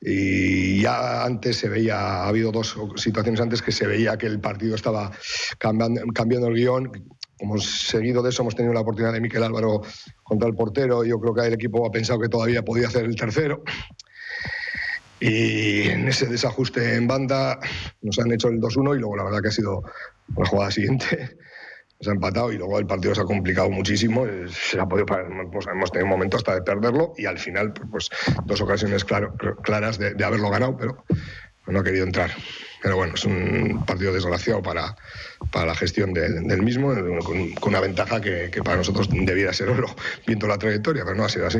Y 0.00 0.82
ya 0.82 1.24
antes 1.24 1.56
se 1.56 1.68
veía, 1.68 1.98
ha 1.98 2.28
habido 2.28 2.52
dos 2.52 2.76
situaciones 2.96 3.40
antes 3.40 3.62
que 3.62 3.72
se 3.72 3.86
veía 3.86 4.16
que 4.16 4.26
el 4.26 4.40
partido 4.40 4.74
estaba 4.74 5.10
cambiando, 5.58 6.02
cambiando 6.14 6.48
el 6.48 6.54
guion. 6.54 6.90
Como 7.38 7.58
seguido 7.58 8.22
de 8.22 8.30
eso 8.30 8.42
hemos 8.42 8.54
tenido 8.54 8.74
la 8.74 8.80
oportunidad 8.80 9.12
de 9.12 9.20
Miquel 9.20 9.42
Álvaro 9.42 9.82
contra 10.22 10.48
el 10.48 10.54
portero. 10.54 11.04
Yo 11.04 11.20
creo 11.20 11.34
que 11.34 11.46
el 11.46 11.54
equipo 11.54 11.86
ha 11.86 11.90
pensado 11.90 12.20
que 12.20 12.28
todavía 12.28 12.62
podía 12.62 12.88
hacer 12.88 13.04
el 13.04 13.16
tercero. 13.16 13.62
Y 15.20 15.88
en 15.88 16.06
ese 16.06 16.26
desajuste 16.26 16.94
en 16.94 17.08
banda 17.08 17.58
nos 18.02 18.18
han 18.20 18.32
hecho 18.32 18.48
el 18.48 18.60
2-1 18.60 18.96
y 18.96 19.00
luego 19.00 19.16
la 19.16 19.24
verdad 19.24 19.42
que 19.42 19.48
ha 19.48 19.52
sido 19.52 19.82
la 20.36 20.46
jugada 20.46 20.70
siguiente. 20.70 21.36
Se 22.00 22.10
ha 22.10 22.12
empatado 22.12 22.52
y 22.52 22.58
luego 22.58 22.78
el 22.78 22.86
partido 22.86 23.14
se 23.14 23.22
ha 23.22 23.24
complicado 23.24 23.70
muchísimo. 23.70 24.24
Se 24.50 24.78
ha 24.78 24.86
podido, 24.86 25.06
pues, 25.06 25.66
hemos 25.66 25.90
tenido 25.90 26.06
un 26.06 26.10
momento 26.10 26.36
hasta 26.36 26.54
de 26.54 26.62
perderlo 26.62 27.12
y 27.16 27.26
al 27.26 27.38
final, 27.38 27.72
pues 27.72 28.08
dos 28.44 28.60
ocasiones 28.60 29.04
claras 29.04 29.98
de, 29.98 30.24
haberlo 30.24 30.50
ganado, 30.50 30.76
pero 30.76 31.04
no 31.66 31.80
ha 31.80 31.84
querido 31.84 32.04
entrar. 32.04 32.30
Pero 32.82 32.96
bueno, 32.96 33.14
es 33.14 33.24
un 33.24 33.84
partido 33.84 34.12
desgraciado 34.12 34.62
para, 34.62 34.96
para 35.50 35.66
la 35.66 35.74
gestión 35.74 36.14
de, 36.14 36.28
del 36.28 36.62
mismo, 36.62 36.94
con, 37.24 37.52
con, 37.54 37.70
una 37.70 37.80
ventaja 37.80 38.20
que, 38.20 38.50
que 38.52 38.62
para 38.62 38.76
nosotros 38.76 39.08
debiera 39.10 39.52
ser 39.52 39.68
oro, 39.68 39.88
viendo 40.24 40.46
la 40.46 40.58
trayectoria, 40.58 41.02
pero 41.04 41.16
no 41.16 41.24
ha 41.24 41.28
sido 41.28 41.48
así. 41.48 41.58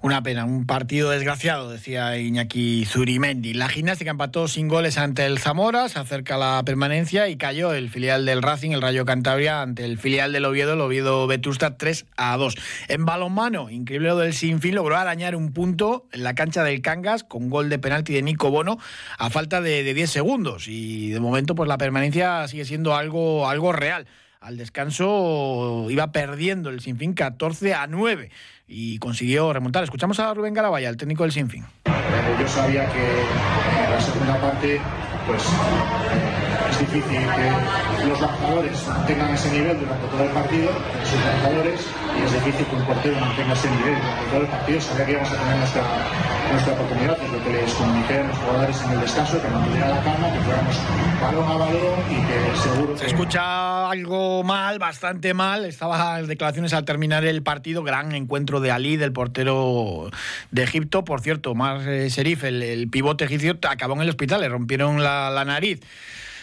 Una 0.00 0.22
pena, 0.22 0.44
un 0.44 0.64
partido 0.64 1.10
desgraciado, 1.10 1.70
decía 1.70 2.16
Iñaki 2.16 2.84
Zurimendi. 2.86 3.52
La 3.52 3.68
gimnástica 3.68 4.12
empató 4.12 4.46
sin 4.46 4.68
goles 4.68 4.96
ante 4.96 5.26
el 5.26 5.40
Zamora, 5.40 5.88
se 5.88 5.98
acerca 5.98 6.38
la 6.38 6.62
permanencia 6.64 7.28
y 7.28 7.36
cayó 7.36 7.72
el 7.72 7.90
filial 7.90 8.24
del 8.24 8.40
Racing, 8.40 8.70
el 8.70 8.80
Rayo 8.80 9.04
Cantabria, 9.04 9.60
ante 9.60 9.84
el 9.84 9.98
filial 9.98 10.32
del 10.32 10.44
Oviedo, 10.44 10.74
el 10.74 10.82
Oviedo 10.82 11.26
Vetusta 11.26 11.76
3 11.76 12.06
a 12.16 12.36
2. 12.36 12.54
En 12.86 13.06
balonmano, 13.06 13.70
increíble 13.70 14.10
lo 14.10 14.18
del 14.18 14.34
Sinfín, 14.34 14.76
logró 14.76 14.96
arañar 14.96 15.34
un 15.34 15.52
punto 15.52 16.06
en 16.12 16.22
la 16.22 16.36
cancha 16.36 16.62
del 16.62 16.80
Cangas 16.80 17.24
con 17.24 17.50
gol 17.50 17.68
de 17.68 17.80
penalti 17.80 18.14
de 18.14 18.22
Nico 18.22 18.52
Bono 18.52 18.78
a 19.18 19.30
falta 19.30 19.60
de, 19.60 19.82
de 19.82 19.94
10 19.94 20.08
segundos. 20.08 20.68
Y 20.68 21.10
de 21.10 21.18
momento, 21.18 21.56
pues 21.56 21.68
la 21.68 21.76
permanencia 21.76 22.46
sigue 22.46 22.64
siendo 22.64 22.94
algo, 22.94 23.48
algo 23.48 23.72
real. 23.72 24.06
Al 24.40 24.56
descanso 24.56 25.86
iba 25.90 26.12
perdiendo 26.12 26.70
el 26.70 26.80
Sinfín 26.80 27.12
14 27.12 27.74
a 27.74 27.88
9 27.88 28.30
y 28.68 28.98
consiguió 28.98 29.52
remontar. 29.52 29.82
Escuchamos 29.82 30.20
a 30.20 30.32
Rubén 30.32 30.54
Garabaya, 30.54 30.88
el 30.88 30.96
técnico 30.96 31.24
del 31.24 31.32
Sinfín. 31.32 31.64
Yo 32.40 32.46
sabía 32.46 32.88
que 32.92 33.00
en 33.00 33.90
la 33.90 34.00
segunda 34.00 34.40
parte 34.40 34.80
pues, 35.26 35.42
es 36.78 36.92
difícil 36.92 37.18
que 37.18 38.06
los 38.06 38.20
lanzadores 38.20 38.86
tengan 39.06 39.34
ese 39.34 39.50
nivel 39.50 39.80
durante 39.80 40.06
todo 40.06 40.22
el 40.22 40.30
partido, 40.30 40.70
sus 41.04 41.24
lanzadores, 41.24 41.80
y 42.16 42.22
es 42.22 42.32
difícil 42.32 42.66
que 42.66 42.76
un 42.76 42.84
portero 42.84 43.20
mantenga 43.20 43.52
ese 43.52 43.70
nivel 43.70 43.94
durante 43.98 44.24
todo 44.30 44.40
el 44.42 44.46
partido. 44.46 44.80
Sabía 44.80 45.06
que 45.06 45.12
íbamos 45.12 45.32
a 45.32 45.36
tener 45.36 45.56
nuestra, 45.56 45.82
nuestra 46.52 46.72
oportunidad, 46.74 47.18
es 47.20 47.32
lo 47.32 47.44
que 47.44 47.50
les 47.50 47.74
comuniqué 47.74 48.18
a 48.18 48.22
los 48.24 48.38
jugadores 48.38 48.82
en 48.82 48.90
el 48.92 49.00
descanso, 49.00 49.42
que 49.42 49.48
mantuvieran 49.48 49.90
la 49.90 50.02
calma, 50.04 50.32
que 50.32 50.40
fuéramos 50.40 50.76
balón 51.20 51.50
a 51.50 51.56
balón 51.56 51.98
y 52.10 52.14
que 52.14 52.60
seguro 52.62 52.94
que... 52.94 53.00
Se 53.00 53.06
escucha 53.06 53.90
algo 53.90 54.44
mal, 54.44 54.78
bastante 54.78 55.34
mal. 55.34 55.64
Estaba 55.64 56.20
en 56.20 56.28
declaraciones 56.28 56.72
al 56.74 56.84
terminar 56.84 57.24
el 57.24 57.42
partido, 57.42 57.82
gran 57.82 58.14
encuentro 58.14 58.60
de 58.60 58.70
Ali, 58.70 58.96
del 58.96 59.12
portero 59.12 60.10
de 60.52 60.62
Egipto. 60.62 61.04
Por 61.04 61.22
cierto, 61.22 61.56
Mar 61.56 61.88
eh, 61.88 62.08
Serif, 62.10 62.44
el, 62.44 62.62
el, 62.62 62.88
pivote 62.88 63.24
egipcio, 63.24 63.58
acabó 63.68 63.94
en 63.94 64.02
el 64.02 64.10
hospital, 64.10 64.42
le 64.42 64.48
rompieron 64.48 65.02
la, 65.02 65.30
la 65.30 65.44
nariz. 65.44 65.80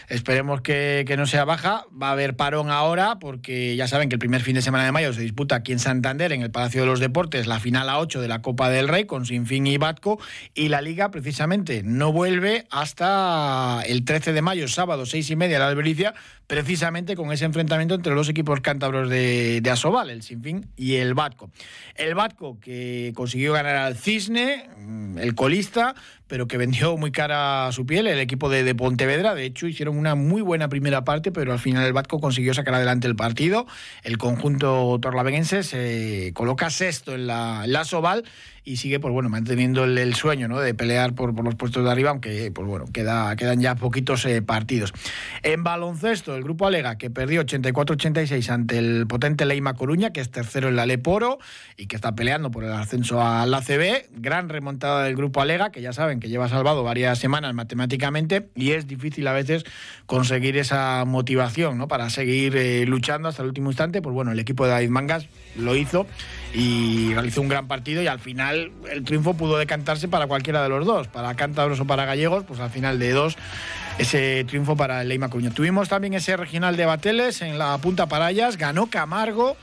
Esperemos 0.09 0.61
que, 0.61 1.03
que, 1.07 1.17
no 1.17 1.25
sea 1.25 1.45
baja. 1.45 1.85
Va 2.01 2.09
a 2.09 2.11
haber 2.11 2.35
parón 2.35 2.69
ahora 2.69 3.19
porque 3.19 3.75
ya 3.75 3.87
saben 3.87 4.09
que 4.09 4.15
el 4.15 4.19
primer 4.19 4.41
fin 4.41 4.55
de 4.55 4.61
semana 4.61 4.85
de 4.85 4.91
mayo 4.91 5.13
se 5.13 5.21
disputa 5.21 5.55
aquí 5.55 5.71
en 5.71 5.79
Santander, 5.79 6.31
en 6.31 6.41
el 6.41 6.51
Palacio 6.51 6.81
de 6.81 6.87
los 6.87 6.99
Deportes, 6.99 7.47
la 7.47 7.59
final 7.59 7.89
a 7.89 7.99
8 7.99 8.21
de 8.21 8.27
la 8.27 8.41
Copa 8.41 8.69
del 8.69 8.87
Rey 8.87 9.05
con 9.05 9.25
Sinfín 9.25 9.67
y 9.67 9.77
Batco. 9.77 10.19
Y 10.53 10.69
la 10.69 10.81
liga 10.81 11.11
precisamente 11.11 11.81
no 11.83 12.11
vuelve 12.11 12.65
hasta 12.69 13.81
el 13.85 14.05
13 14.05 14.33
de 14.33 14.41
mayo, 14.41 14.67
sábado, 14.67 15.05
6 15.05 15.29
y 15.29 15.35
media, 15.35 15.59
la 15.59 15.67
Albericia, 15.67 16.13
precisamente 16.47 17.15
con 17.15 17.31
ese 17.31 17.45
enfrentamiento 17.45 17.95
entre 17.95 18.13
los 18.13 18.29
equipos 18.29 18.61
cántabros 18.61 19.09
de, 19.09 19.61
de 19.61 19.69
Asobal, 19.69 20.09
el 20.09 20.21
Sinfín 20.21 20.67
y 20.75 20.95
el 20.95 21.13
Batco. 21.13 21.49
El 21.95 22.15
Batco 22.15 22.59
que 22.59 23.13
consiguió 23.15 23.53
ganar 23.53 23.75
al 23.75 23.95
Cisne, 23.95 24.69
el 25.17 25.35
colista, 25.35 25.95
pero 26.27 26.47
que 26.47 26.57
vendió 26.57 26.97
muy 26.97 27.11
cara 27.11 27.71
su 27.71 27.85
piel, 27.85 28.07
el 28.07 28.19
equipo 28.19 28.49
de, 28.49 28.75
Pontevedra. 28.75 29.35
De 29.35 29.45
hecho, 29.45 29.67
hicieron 29.67 29.97
una 29.97 30.15
muy 30.15 30.41
buena 30.41 30.69
primera 30.69 31.03
parte, 31.03 31.31
pero 31.31 31.53
al 31.53 31.59
final 31.59 31.85
el 31.85 31.93
Batco 31.93 32.19
consiguió 32.19 32.53
sacar 32.53 32.73
adelante 32.73 33.07
el 33.07 33.15
partido. 33.15 33.65
El 34.03 34.17
conjunto 34.17 34.99
torlaveguense 35.01 35.63
se 35.63 36.31
coloca 36.33 36.69
sexto 36.69 37.15
en 37.15 37.27
la, 37.27 37.65
la 37.67 37.85
Soval 37.85 38.23
y 38.65 38.77
sigue 38.77 38.99
pues 38.99 39.13
bueno 39.13 39.29
manteniendo 39.29 39.83
el, 39.83 40.15
sueño 40.15 40.47
¿no? 40.47 40.59
de 40.59 40.73
pelear 40.73 41.13
por, 41.13 41.35
por, 41.35 41.45
los 41.45 41.53
puestos 41.55 41.85
de 41.85 41.91
arriba 41.91 42.09
aunque 42.09 42.51
pues 42.51 42.67
bueno 42.67 42.85
queda, 42.91 43.35
quedan 43.35 43.61
ya 43.61 43.75
poquitos 43.75 44.25
eh, 44.25 44.41
partidos 44.41 44.91
en 45.43 45.63
baloncesto 45.63 46.35
el 46.35 46.43
grupo 46.43 46.65
Alega 46.65 46.97
que 46.97 47.11
perdió 47.11 47.43
84-86 47.43 48.49
ante 48.49 48.79
el 48.79 49.05
potente 49.05 49.45
Leima 49.45 49.75
Coruña 49.75 50.11
que 50.11 50.19
es 50.19 50.31
tercero 50.31 50.67
en 50.67 50.75
la 50.75 50.87
Leporo 50.87 51.37
y 51.77 51.85
que 51.85 51.95
está 51.95 52.15
peleando 52.15 52.49
por 52.49 52.63
el 52.63 52.73
ascenso 52.73 53.21
a 53.21 53.45
la 53.45 53.61
CB 53.61 54.09
gran 54.15 54.49
remontada 54.49 55.03
del 55.03 55.15
grupo 55.15 55.41
Alega 55.41 55.71
que 55.71 55.81
ya 55.81 55.93
saben 55.93 56.19
que 56.19 56.27
lleva 56.27 56.49
salvado 56.49 56.83
varias 56.83 57.19
semanas 57.19 57.53
matemáticamente 57.53 58.49
y 58.55 58.71
es 58.71 58.87
difícil 58.87 59.27
a 59.27 59.33
veces 59.33 59.63
conseguir 60.07 60.57
esa 60.57 61.05
motivación 61.05 61.77
¿no? 61.77 61.87
para 61.87 62.09
seguir 62.09 62.57
eh, 62.57 62.85
luchando 62.87 63.29
hasta 63.29 63.43
el 63.43 63.49
último 63.49 63.69
instante 63.69 64.01
pues 64.01 64.13
bueno 64.15 64.31
el 64.31 64.39
equipo 64.39 64.65
de 64.65 64.71
David 64.71 64.89
Mangas 64.89 65.27
lo 65.55 65.75
hizo 65.75 66.07
y 66.53 67.13
realizó 67.13 67.41
un 67.41 67.49
gran 67.49 67.67
partido 67.67 68.01
y 68.01 68.07
al 68.07 68.19
final 68.19 68.54
el 68.91 69.03
triunfo 69.03 69.35
pudo 69.35 69.57
decantarse 69.57 70.07
para 70.07 70.27
cualquiera 70.27 70.63
de 70.63 70.69
los 70.69 70.85
dos, 70.85 71.07
para 71.07 71.35
cántabros 71.35 71.79
o 71.79 71.85
para 71.85 72.05
gallegos, 72.05 72.43
pues 72.45 72.59
al 72.59 72.69
final 72.69 72.99
de 72.99 73.11
dos 73.11 73.37
ese 73.97 74.43
triunfo 74.45 74.75
para 74.75 75.01
el 75.01 75.09
Leima 75.09 75.29
Coruña. 75.29 75.51
Tuvimos 75.51 75.89
también 75.89 76.13
ese 76.13 76.35
regional 76.37 76.75
de 76.75 76.85
Bateles 76.85 77.41
en 77.41 77.57
la 77.57 77.77
punta 77.77 78.07
Parayas, 78.07 78.57
ganó 78.57 78.87
Camargo. 78.87 79.55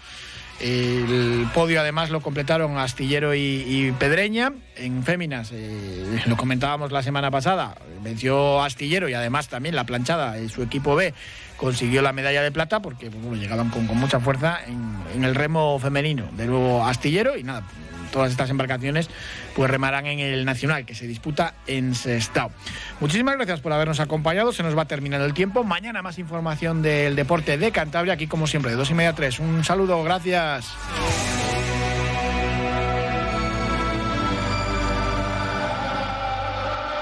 El 0.61 1.48
podio 1.55 1.81
además 1.81 2.11
lo 2.11 2.20
completaron 2.20 2.78
Astillero 2.78 3.35
y, 3.35 3.92
Pedreña. 3.98 4.52
En 4.76 5.02
Féminas, 5.02 5.50
eh, 5.52 6.22
lo 6.26 6.37
comentábamos 6.37 6.92
la 6.92 7.02
semana 7.02 7.31
pasada, 7.31 7.74
venció 8.02 8.62
Astillero 8.62 9.09
y 9.09 9.14
además 9.14 9.48
también 9.48 9.74
la 9.74 9.85
planchada, 9.85 10.38
eh, 10.38 10.48
su 10.48 10.62
equipo 10.62 10.94
B, 10.94 11.14
consiguió 11.57 12.00
la 12.00 12.12
medalla 12.12 12.42
de 12.42 12.52
plata 12.52 12.81
porque 12.81 13.11
llegaban 13.35 13.70
con, 13.70 13.88
con 13.88 13.98
mucha 13.98 14.20
fuerza 14.20 14.61
en, 14.66 14.94
en, 15.16 15.24
el 15.24 15.35
remo 15.35 15.78
femenino. 15.81 16.28
De 16.37 16.46
nuevo 16.46 16.87
Astillero 16.87 17.37
y 17.37 17.42
nada, 17.42 17.64
todas 18.12 18.31
estas 18.31 18.51
embarcaciones 18.51 19.11
pues 19.57 19.68
remarán 19.68 20.07
en 20.07 20.20
el 20.20 20.44
Nacional 20.44 20.87
que 20.87 20.94
se 20.94 21.09
disputa 21.09 21.55
en 21.66 21.96
Sestao. 21.96 22.53
Muchísimas 23.01 23.35
gracias 23.35 23.61
por 23.61 23.72
habernos 23.72 23.98
acompañado, 23.98 24.53
se 24.53 24.62
nos 24.62 24.79
va 24.79 24.85
terminando 24.85 25.27
el 25.27 25.35
tiempo. 25.35 25.64
Mañana 25.64 26.03
más 26.03 26.18
información 26.18 26.83
del 26.83 27.16
deporte 27.16 27.59
de 27.59 27.72
Cantabria, 27.72 28.14
aquí 28.14 28.29
como 28.29 28.46
siempre, 28.46 28.70
de 28.70 28.77
dos 28.77 28.90
y 28.90 28.94
media 28.94 29.11
a 29.11 29.14
tres. 29.14 29.40
Un 29.40 29.64
saludo, 29.64 30.05
gracias. 30.05 30.72